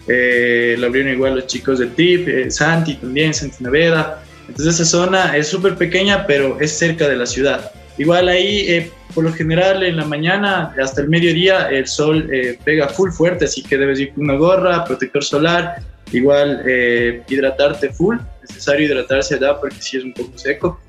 Eh, 0.08 0.76
la 0.80 0.88
abrieron 0.88 1.14
igual 1.14 1.36
los 1.36 1.48
chicos 1.48 1.80
de 1.80 1.88
TIP, 1.88 2.28
eh, 2.28 2.52
Santi 2.52 2.96
también, 2.96 3.34
Santi 3.34 3.64
Naveda. 3.64 4.24
Entonces 4.48 4.76
esa 4.76 4.86
zona 4.86 5.38
es 5.38 5.48
súper 5.48 5.76
pequeña, 5.76 6.26
pero 6.26 6.60
es 6.60 6.72
cerca 6.72 7.08
de 7.08 7.16
la 7.16 7.26
ciudad. 7.26 7.72
Igual 8.00 8.30
ahí, 8.30 8.60
eh, 8.70 8.92
por 9.14 9.26
lo 9.26 9.34
general, 9.34 9.84
en 9.84 9.98
la 9.98 10.06
mañana 10.06 10.74
hasta 10.82 11.02
el 11.02 11.10
mediodía, 11.10 11.68
el 11.70 11.86
sol 11.86 12.30
eh, 12.32 12.58
pega 12.64 12.88
full 12.88 13.12
fuerte, 13.12 13.44
así 13.44 13.62
que 13.62 13.78
debes 13.78 14.00
ir 14.00 14.14
con 14.14 14.24
una 14.24 14.36
gorra, 14.36 14.86
protector 14.86 15.22
solar, 15.22 15.82
igual 16.14 16.64
eh, 16.66 17.24
hidratarte 17.28 17.90
full, 17.90 18.16
es 18.42 18.52
necesario 18.52 18.88
hidratarse 18.88 19.36
allá 19.36 19.60
porque 19.60 19.82
sí 19.82 19.98
es 19.98 20.06
un 20.06 20.14
poco 20.14 20.38
seco. 20.38 20.80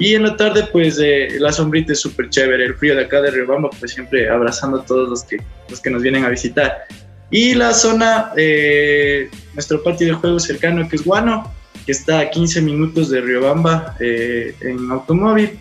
Y 0.00 0.14
en 0.16 0.24
la 0.24 0.36
tarde, 0.36 0.66
pues 0.72 0.98
la 1.38 1.52
sombrita 1.52 1.92
es 1.92 2.00
súper 2.00 2.28
chévere, 2.28 2.64
el 2.64 2.74
frío 2.74 2.96
de 2.96 3.04
acá 3.04 3.20
de 3.20 3.30
Riobamba, 3.30 3.70
pues 3.78 3.92
siempre 3.92 4.28
abrazando 4.28 4.80
a 4.80 4.84
todos 4.84 5.08
los 5.08 5.22
que, 5.22 5.36
los 5.68 5.80
que 5.80 5.90
nos 5.90 6.02
vienen 6.02 6.24
a 6.24 6.30
visitar. 6.30 6.86
Y 7.30 7.54
la 7.54 7.72
zona, 7.72 8.32
nuestro 9.54 9.82
patio 9.84 10.08
de 10.08 10.14
juego 10.14 10.40
cercano 10.40 10.88
que 10.88 10.96
es 10.96 11.04
Guano, 11.04 11.54
que 11.86 11.92
está 11.92 12.20
a 12.20 12.30
15 12.30 12.62
minutos 12.62 13.10
de 13.10 13.20
Riobamba 13.20 13.94
en 14.00 14.90
automóvil 14.90 15.58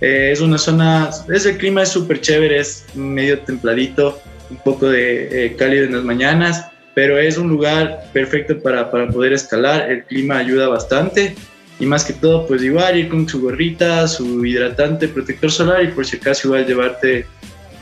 eh, 0.00 0.30
es 0.32 0.40
una 0.40 0.58
zona, 0.58 1.10
ese 1.32 1.56
clima 1.56 1.82
es 1.82 1.88
súper 1.90 2.20
chévere, 2.20 2.58
es 2.58 2.84
medio 2.94 3.40
templadito, 3.40 4.20
un 4.50 4.58
poco 4.58 4.88
de 4.88 5.46
eh, 5.46 5.56
cálido 5.56 5.84
en 5.84 5.94
las 5.94 6.04
mañanas, 6.04 6.66
pero 6.94 7.18
es 7.18 7.38
un 7.38 7.48
lugar 7.48 8.04
perfecto 8.12 8.58
para, 8.60 8.90
para, 8.90 9.08
poder 9.08 9.32
escalar, 9.32 9.90
el 9.90 10.04
clima 10.04 10.38
ayuda 10.38 10.68
bastante 10.68 11.34
y 11.78 11.86
más 11.86 12.04
que 12.04 12.12
todo 12.12 12.46
pues 12.46 12.62
igual 12.62 12.98
ir 12.98 13.08
con 13.08 13.28
su 13.28 13.40
gorrita, 13.40 14.08
su 14.08 14.44
hidratante, 14.44 15.08
protector 15.08 15.50
solar 15.50 15.84
y 15.84 15.88
por 15.88 16.06
si 16.06 16.16
acaso 16.16 16.48
igual 16.48 16.66
llevarte 16.66 17.26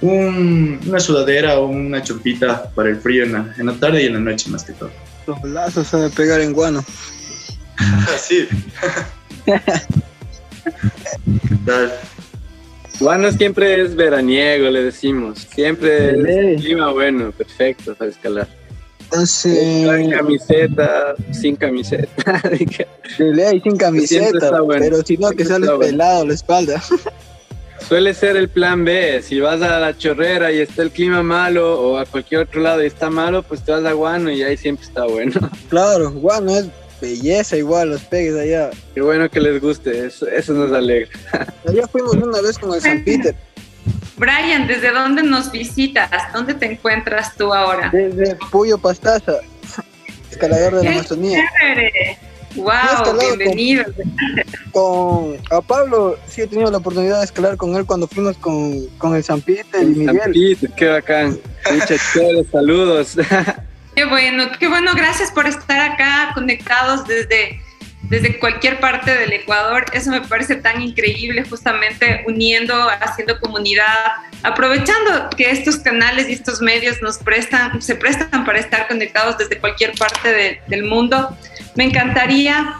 una 0.00 1.00
sudadera 1.00 1.58
o 1.58 1.66
una 1.66 2.02
chompita 2.02 2.70
para 2.74 2.90
el 2.90 2.96
frío 2.96 3.24
en 3.24 3.32
la, 3.32 3.54
en 3.56 3.66
la, 3.66 3.74
tarde 3.74 4.02
y 4.02 4.06
en 4.06 4.14
la 4.14 4.20
noche 4.20 4.50
más 4.50 4.64
que 4.64 4.72
todo. 4.72 4.90
Los 5.26 5.42
lazos 5.44 5.86
se 5.86 5.96
me 5.96 6.10
pegar 6.10 6.40
en 6.40 6.52
guano. 6.52 6.84
sí. 8.18 8.46
Bueno, 13.00 13.32
siempre 13.32 13.80
es 13.80 13.94
veraniego, 13.94 14.70
le 14.70 14.84
decimos. 14.84 15.46
Siempre 15.54 16.10
es 16.10 16.60
clima 16.60 16.90
bueno, 16.90 17.32
perfecto 17.32 17.94
para 17.94 18.10
escalar. 18.10 18.48
Entonces. 19.14 19.96
Sin 19.96 20.10
camiseta, 20.10 21.14
sin 21.32 21.56
camiseta. 21.56 22.42
De 23.18 23.32
ley, 23.32 23.60
sin 23.60 23.76
camiseta. 23.76 24.60
Pero 24.68 25.02
si 25.04 25.16
no, 25.16 25.30
que 25.30 25.44
sale 25.44 25.68
pelado 25.78 26.26
la 26.26 26.34
espalda. 26.34 26.82
suele 27.86 28.12
ser 28.12 28.36
el 28.36 28.48
plan 28.48 28.84
B. 28.84 29.22
Si 29.22 29.38
vas 29.38 29.62
a 29.62 29.78
la 29.78 29.96
chorrera 29.96 30.50
y 30.50 30.58
está 30.58 30.82
el 30.82 30.90
clima 30.90 31.22
malo 31.22 31.80
o 31.80 31.98
a 31.98 32.06
cualquier 32.06 32.42
otro 32.42 32.60
lado 32.60 32.82
y 32.82 32.86
está 32.86 33.08
malo, 33.08 33.42
pues 33.42 33.62
te 33.62 33.72
vas 33.72 33.84
a 33.84 33.92
Guano 33.92 34.30
y 34.32 34.42
ahí 34.42 34.56
siempre 34.56 34.84
está 34.84 35.04
bueno. 35.04 35.32
Claro, 35.68 36.10
Guano 36.12 36.56
es 36.56 36.66
belleza 37.00 37.56
igual, 37.56 37.90
los 37.90 38.02
pegues 38.02 38.34
allá. 38.36 38.70
Qué 38.94 39.00
bueno 39.00 39.28
que 39.28 39.40
les 39.40 39.60
guste, 39.60 40.06
eso, 40.06 40.26
eso 40.26 40.52
nos 40.54 40.72
alegra. 40.72 41.10
Allá 41.68 41.86
fuimos 41.88 42.14
una 42.14 42.40
vez 42.40 42.58
con 42.58 42.72
el 42.74 42.80
San 42.80 43.04
Peter. 43.04 43.34
Brian, 44.16 44.66
¿desde 44.66 44.92
dónde 44.92 45.22
nos 45.22 45.50
visitas? 45.50 46.10
¿Dónde 46.32 46.54
te 46.54 46.66
encuentras 46.66 47.34
tú 47.36 47.52
ahora? 47.52 47.90
Desde 47.92 48.36
Puyo 48.50 48.78
Pastaza, 48.78 49.40
escalador 50.30 50.76
de 50.76 50.84
la 50.84 50.90
Amazonía. 50.92 51.44
Chévere. 51.60 52.18
Wow, 52.56 53.18
bienvenido. 53.36 53.84
Con 54.70 55.36
a 55.50 55.60
Pablo 55.60 56.16
sí 56.28 56.42
he 56.42 56.46
tenido 56.46 56.70
la 56.70 56.78
oportunidad 56.78 57.18
de 57.18 57.24
escalar 57.24 57.56
con 57.56 57.74
él 57.74 57.84
cuando 57.84 58.06
fuimos 58.06 58.36
con, 58.36 58.86
con 58.98 59.16
el 59.16 59.24
San 59.24 59.40
Peter 59.40 59.82
y 59.82 59.86
Miguel. 59.86 60.56
San 60.60 60.72
qué 60.76 60.86
bacán. 60.86 61.38
Muchas 61.72 62.00
chéveres, 62.12 62.46
saludos. 62.52 63.16
Qué 63.94 64.04
bueno, 64.06 64.46
qué 64.58 64.66
bueno, 64.66 64.90
gracias 64.96 65.30
por 65.30 65.46
estar 65.46 65.92
acá 65.92 66.32
conectados 66.34 67.06
desde, 67.06 67.60
desde 68.08 68.38
cualquier 68.38 68.80
parte 68.80 69.14
del 69.14 69.32
Ecuador. 69.32 69.84
Eso 69.92 70.10
me 70.10 70.20
parece 70.20 70.56
tan 70.56 70.80
increíble, 70.82 71.44
justamente 71.48 72.22
uniendo, 72.26 72.74
haciendo 73.00 73.38
comunidad, 73.40 73.84
aprovechando 74.42 75.28
que 75.36 75.50
estos 75.50 75.78
canales 75.78 76.28
y 76.28 76.32
estos 76.32 76.60
medios 76.60 77.00
nos 77.02 77.18
prestan, 77.18 77.80
se 77.82 77.94
prestan 77.96 78.44
para 78.44 78.58
estar 78.58 78.86
conectados 78.88 79.38
desde 79.38 79.58
cualquier 79.58 79.92
parte 79.98 80.32
de- 80.32 80.60
del 80.68 80.84
mundo. 80.84 81.36
Me 81.76 81.84
encantaría 81.84 82.74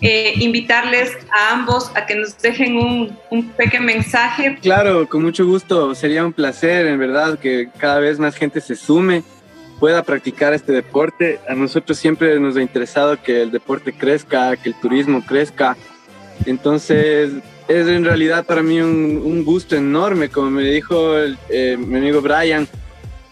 eh, 0.00 0.34
invitarles 0.36 1.10
a 1.32 1.50
ambos 1.54 1.90
a 1.96 2.06
que 2.06 2.14
nos 2.14 2.38
dejen 2.40 2.76
un, 2.76 3.18
un 3.30 3.48
pequeño 3.50 3.82
mensaje 3.82 4.56
Claro, 4.62 5.08
con 5.08 5.22
mucho 5.24 5.44
gusto. 5.44 5.92
Sería 5.96 6.24
un 6.24 6.32
placer, 6.32 6.86
en 6.86 7.00
verdad, 7.00 7.36
que 7.36 7.68
cada 7.78 7.98
vez 7.98 8.16
más 8.20 8.36
gente 8.36 8.60
se 8.60 8.76
sume, 8.76 9.24
pueda 9.78 10.02
practicar 10.02 10.54
este 10.54 10.72
deporte. 10.72 11.40
A 11.48 11.54
nosotros 11.54 11.98
siempre 11.98 12.38
nos 12.40 12.56
ha 12.56 12.62
interesado 12.62 13.20
que 13.22 13.42
el 13.42 13.50
deporte 13.50 13.92
crezca, 13.92 14.56
que 14.56 14.70
el 14.70 14.74
turismo 14.74 15.24
crezca. 15.24 15.76
Entonces, 16.46 17.32
es 17.68 17.86
en 17.86 18.04
realidad 18.04 18.44
para 18.46 18.62
mí 18.62 18.80
un, 18.80 19.44
gusto 19.44 19.76
enorme, 19.76 20.28
como 20.28 20.50
me 20.50 20.62
dijo 20.62 21.16
eh, 21.48 21.76
mi 21.78 21.98
amigo 21.98 22.20
Brian, 22.20 22.66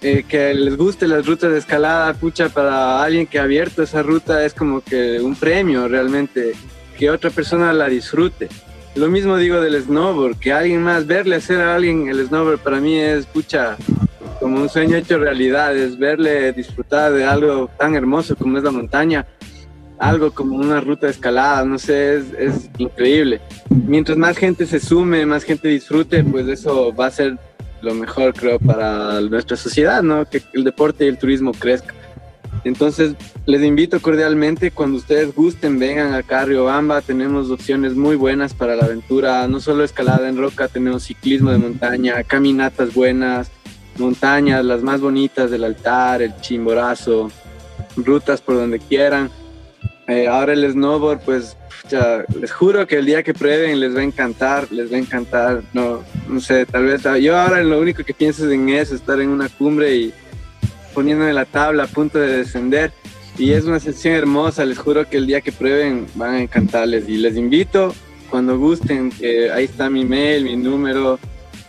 eh, 0.02 0.24
que 0.28 0.52
les 0.52 0.76
guste 0.76 1.08
las 1.08 1.26
rutas 1.26 1.50
de 1.50 1.58
escalada, 1.58 2.12
pucha, 2.14 2.50
para 2.50 3.02
alguien 3.02 3.26
que 3.26 3.38
ha 3.38 3.44
abierto 3.44 3.82
esa 3.82 4.02
ruta 4.02 4.44
es 4.44 4.52
como 4.52 4.82
que 4.82 5.20
un 5.20 5.34
premio 5.34 5.88
realmente, 5.88 6.52
que 6.98 7.10
otra 7.10 7.30
persona 7.30 7.72
la 7.72 7.88
disfrute. 7.88 8.48
Lo 8.94 9.08
mismo 9.08 9.36
digo 9.36 9.60
del 9.60 9.82
snowboard, 9.82 10.38
que 10.38 10.52
alguien 10.52 10.82
más, 10.82 11.06
verle 11.06 11.36
hacer 11.36 11.60
a 11.60 11.74
alguien 11.74 12.08
el 12.08 12.26
snowboard 12.26 12.58
para 12.58 12.78
mí 12.78 12.96
es, 12.96 13.26
pucha, 13.26 13.76
como 14.40 14.60
un 14.60 14.68
sueño 14.68 14.96
hecho 14.96 15.18
realidad, 15.18 15.76
es 15.76 15.98
verle 15.98 16.52
disfrutar 16.52 17.12
de 17.12 17.24
algo 17.24 17.70
tan 17.78 17.94
hermoso 17.94 18.36
como 18.36 18.58
es 18.58 18.64
la 18.64 18.70
montaña, 18.70 19.26
algo 19.98 20.30
como 20.30 20.56
una 20.56 20.80
ruta 20.80 21.06
de 21.06 21.12
escalada, 21.12 21.64
no 21.64 21.78
sé, 21.78 22.16
es, 22.16 22.24
es 22.38 22.70
increíble. 22.78 23.40
Mientras 23.70 24.18
más 24.18 24.36
gente 24.36 24.66
se 24.66 24.80
sume, 24.80 25.24
más 25.26 25.44
gente 25.44 25.68
disfrute, 25.68 26.22
pues 26.24 26.46
eso 26.48 26.94
va 26.94 27.06
a 27.06 27.10
ser 27.10 27.38
lo 27.82 27.94
mejor, 27.94 28.34
creo, 28.34 28.58
para 28.58 29.20
nuestra 29.20 29.56
sociedad, 29.56 30.02
¿no? 30.02 30.28
Que 30.28 30.42
el 30.52 30.64
deporte 30.64 31.04
y 31.04 31.08
el 31.08 31.18
turismo 31.18 31.52
crezca. 31.52 31.94
Entonces, 32.64 33.14
les 33.46 33.62
invito 33.62 34.00
cordialmente, 34.00 34.72
cuando 34.72 34.98
ustedes 34.98 35.34
gusten, 35.34 35.78
vengan 35.78 36.14
acá 36.14 36.40
a 36.40 36.44
Riobamba, 36.46 37.00
tenemos 37.00 37.50
opciones 37.50 37.94
muy 37.94 38.16
buenas 38.16 38.54
para 38.54 38.74
la 38.74 38.86
aventura, 38.86 39.46
no 39.46 39.60
solo 39.60 39.84
escalada 39.84 40.28
en 40.28 40.36
roca, 40.36 40.66
tenemos 40.66 41.04
ciclismo 41.04 41.52
de 41.52 41.58
montaña, 41.58 42.22
caminatas 42.24 42.92
buenas, 42.92 43.50
montañas, 43.98 44.64
las 44.64 44.82
más 44.82 45.00
bonitas 45.00 45.50
del 45.50 45.64
altar, 45.64 46.22
el 46.22 46.34
chimborazo, 46.40 47.30
rutas 47.96 48.40
por 48.40 48.56
donde 48.56 48.78
quieran. 48.78 49.30
Eh, 50.08 50.28
ahora 50.28 50.52
el 50.52 50.70
snowboard, 50.70 51.20
pues 51.20 51.56
pucha, 51.82 52.24
les 52.40 52.52
juro 52.52 52.86
que 52.86 52.96
el 52.96 53.06
día 53.06 53.22
que 53.22 53.34
prueben 53.34 53.80
les 53.80 53.94
va 53.94 54.00
a 54.00 54.04
encantar, 54.04 54.70
les 54.70 54.90
va 54.92 54.96
a 54.96 55.00
encantar. 55.00 55.62
No, 55.72 56.02
no 56.28 56.40
sé, 56.40 56.64
tal 56.66 56.84
vez 56.84 57.02
yo 57.20 57.36
ahora 57.36 57.62
lo 57.62 57.80
único 57.80 58.04
que 58.04 58.14
pienso 58.14 58.46
es 58.46 58.52
en 58.52 58.68
eso, 58.68 58.94
estar 58.94 59.20
en 59.20 59.30
una 59.30 59.48
cumbre 59.48 59.94
y 59.96 60.14
poniéndome 60.94 61.32
la 61.32 61.44
tabla 61.44 61.84
a 61.84 61.86
punto 61.88 62.18
de 62.18 62.38
descender. 62.38 62.92
Y 63.38 63.52
es 63.52 63.64
una 63.64 63.80
sensación 63.80 64.14
hermosa, 64.14 64.64
les 64.64 64.78
juro 64.78 65.08
que 65.08 65.18
el 65.18 65.26
día 65.26 65.40
que 65.40 65.52
prueben 65.52 66.06
van 66.14 66.34
a 66.34 66.40
encantarles. 66.40 67.08
Y 67.08 67.18
les 67.18 67.36
invito, 67.36 67.92
cuando 68.30 68.58
gusten, 68.58 69.10
que 69.10 69.50
ahí 69.50 69.64
está 69.64 69.90
mi 69.90 70.04
mail, 70.04 70.44
mi 70.44 70.56
número, 70.56 71.18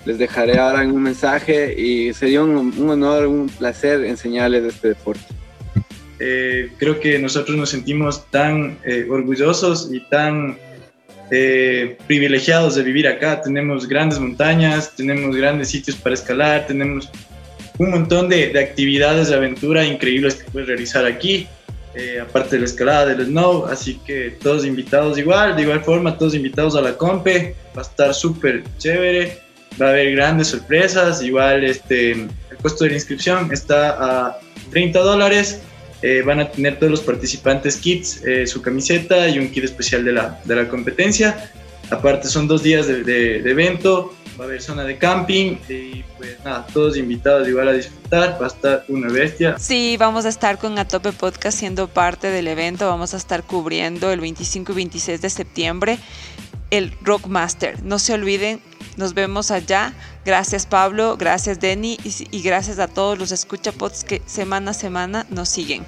les 0.08 0.17
dejaré 0.17 0.58
ahora 0.58 0.84
en 0.84 0.91
un 0.91 1.04
mensaje 1.04 1.76
y 1.78 2.13
sería 2.13 2.41
un, 2.41 2.56
un 2.56 2.89
honor, 2.89 3.28
un 3.28 3.50
placer 3.50 4.06
enseñarles 4.06 4.63
este 4.63 4.88
deporte. 4.89 5.26
Eh, 6.20 6.72
creo 6.80 7.00
que 7.02 7.20
nosotros 7.20 7.58
nos 7.58 7.70
sentimos 7.70 8.26
tan 8.32 8.78
eh, 8.86 9.06
orgullosos 9.10 9.89
y 9.91 10.00
tan 10.10 10.58
eh, 11.30 11.98
privilegiados 12.08 12.76
de 12.76 12.84
vivir 12.84 13.06
acá. 13.06 13.41
Tenemos 13.41 13.86
grandes 13.86 14.17
montañas, 14.17 14.96
tenemos 14.96 15.36
grandes 15.36 15.67
sitios 15.67 15.98
para 15.98 16.15
escalar, 16.15 16.65
tenemos 16.67 17.10
un 17.78 17.91
montón 17.91 18.30
de, 18.30 18.48
de 18.48 18.60
actividades 18.60 19.28
de 19.28 19.36
aventura 19.36 19.84
increíbles 19.84 20.36
que 20.36 20.50
puedes 20.50 20.70
realizar 20.70 21.06
aquí, 21.06 21.48
eh, 21.96 22.20
aparte 22.22 22.56
de 22.56 22.60
la 22.62 22.65
escalada, 22.65 23.06
del 23.08 23.26
snow. 23.28 23.65
Así 23.65 24.00
que 24.06 24.38
todos 24.41 24.65
invitados 24.65 25.17
igual, 25.17 25.58
de 25.58 25.63
igual 25.63 25.84
forma, 25.84 26.17
todos 26.17 26.34
invitados 26.34 26.78
a 26.78 26.82
la 26.82 26.93
compe. 26.98 27.56
Va 27.76 27.82
a 27.82 27.86
estar 27.86 28.13
súper 28.13 28.63
chévere, 28.78 29.47
va 29.82 29.88
a 29.88 29.89
haber 29.89 30.12
grandes 30.12 30.47
sorpresas. 30.47 31.21
Igual 31.21 31.63
este, 31.63 32.12
el 32.12 32.30
costo 32.62 32.84
de 32.84 32.91
la 32.91 32.95
inscripción 32.97 33.49
está 33.51 34.27
a 34.27 34.39
30 34.71 34.99
dólares. 34.99 35.62
Eh, 36.03 36.21
van 36.25 36.39
a 36.39 36.51
tener 36.51 36.77
todos 36.77 36.91
los 36.91 37.01
participantes 37.01 37.77
kits, 37.77 38.21
eh, 38.25 38.45
su 38.45 38.62
camiseta 38.62 39.27
y 39.30 39.39
un 39.39 39.49
kit 39.49 39.63
especial 39.63 40.06
de 40.06 40.12
la, 40.13 40.39
de 40.45 40.56
la 40.56 40.67
competencia. 40.67 41.51
Aparte 41.89 42.27
son 42.27 42.47
dos 42.47 42.62
días 42.63 42.86
de, 42.86 43.03
de- 43.03 43.41
de 43.41 43.49
evento, 43.51 44.13
va 44.39 44.43
a 44.43 44.47
haber 44.47 44.62
zona 44.62 44.84
de 44.84 44.97
camping 44.97 45.56
y 45.69 46.03
pues 46.17 46.38
nada, 46.45 46.67
todos 46.71 46.97
invitados 46.97 47.47
igual 47.47 47.69
a 47.69 47.73
disfrutar, 47.73 48.38
va 48.39 48.45
a 48.45 48.49
estar 48.49 48.86
una 48.89 49.08
bestia. 49.12 49.58
Sí, 49.58 49.95
vamos 49.97 50.25
a 50.25 50.30
estar 50.30 50.60
con 50.60 50.77
Atope 50.77 51.13
Podcast 51.13 51.58
siendo 51.58 51.88
parte 51.88 52.30
del 52.30 52.47
evento. 52.47 52.88
Vamos 52.88 53.13
a 53.15 53.17
estar 53.17 53.41
cubriendo 53.43 54.12
el 54.12 54.19
25 54.19 54.73
y 54.73 54.75
26 54.75 55.21
de 55.21 55.30
septiembre 55.32 55.97
el 56.69 56.91
Rockmaster. 57.01 57.82
No 57.84 57.97
se 57.97 58.13
olviden, 58.13 58.60
nos 58.98 59.14
vemos 59.14 59.52
allá. 59.52 59.94
Gracias 60.26 60.66
Pablo, 60.66 61.16
gracias 61.18 61.60
Denny 61.60 61.98
y, 62.04 62.28
y 62.32 62.42
gracias 62.42 62.80
a 62.80 62.88
todos 62.88 63.18
los 63.18 63.32
escuchapods 63.32 64.04
que 64.04 64.22
semana 64.26 64.72
a 64.72 64.74
semana 64.74 65.26
nos 65.30 65.48
siguen. 65.50 65.86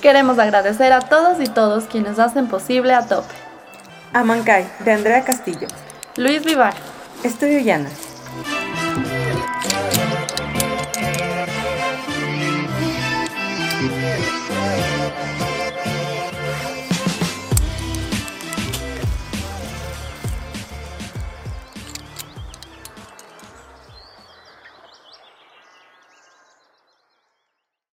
Queremos 0.00 0.38
agradecer 0.38 0.92
a 0.92 1.00
todos 1.00 1.40
y 1.40 1.44
todos 1.44 1.84
quienes 1.84 2.18
hacen 2.18 2.48
posible 2.48 2.94
a 2.94 3.06
tope. 3.06 3.34
Amancay, 4.12 4.66
de 4.84 4.92
Andrea 4.92 5.24
Castillo. 5.24 5.68
Luis 6.16 6.44
Vivar, 6.44 6.74
Estudio 7.22 7.60
Llanas. 7.60 8.09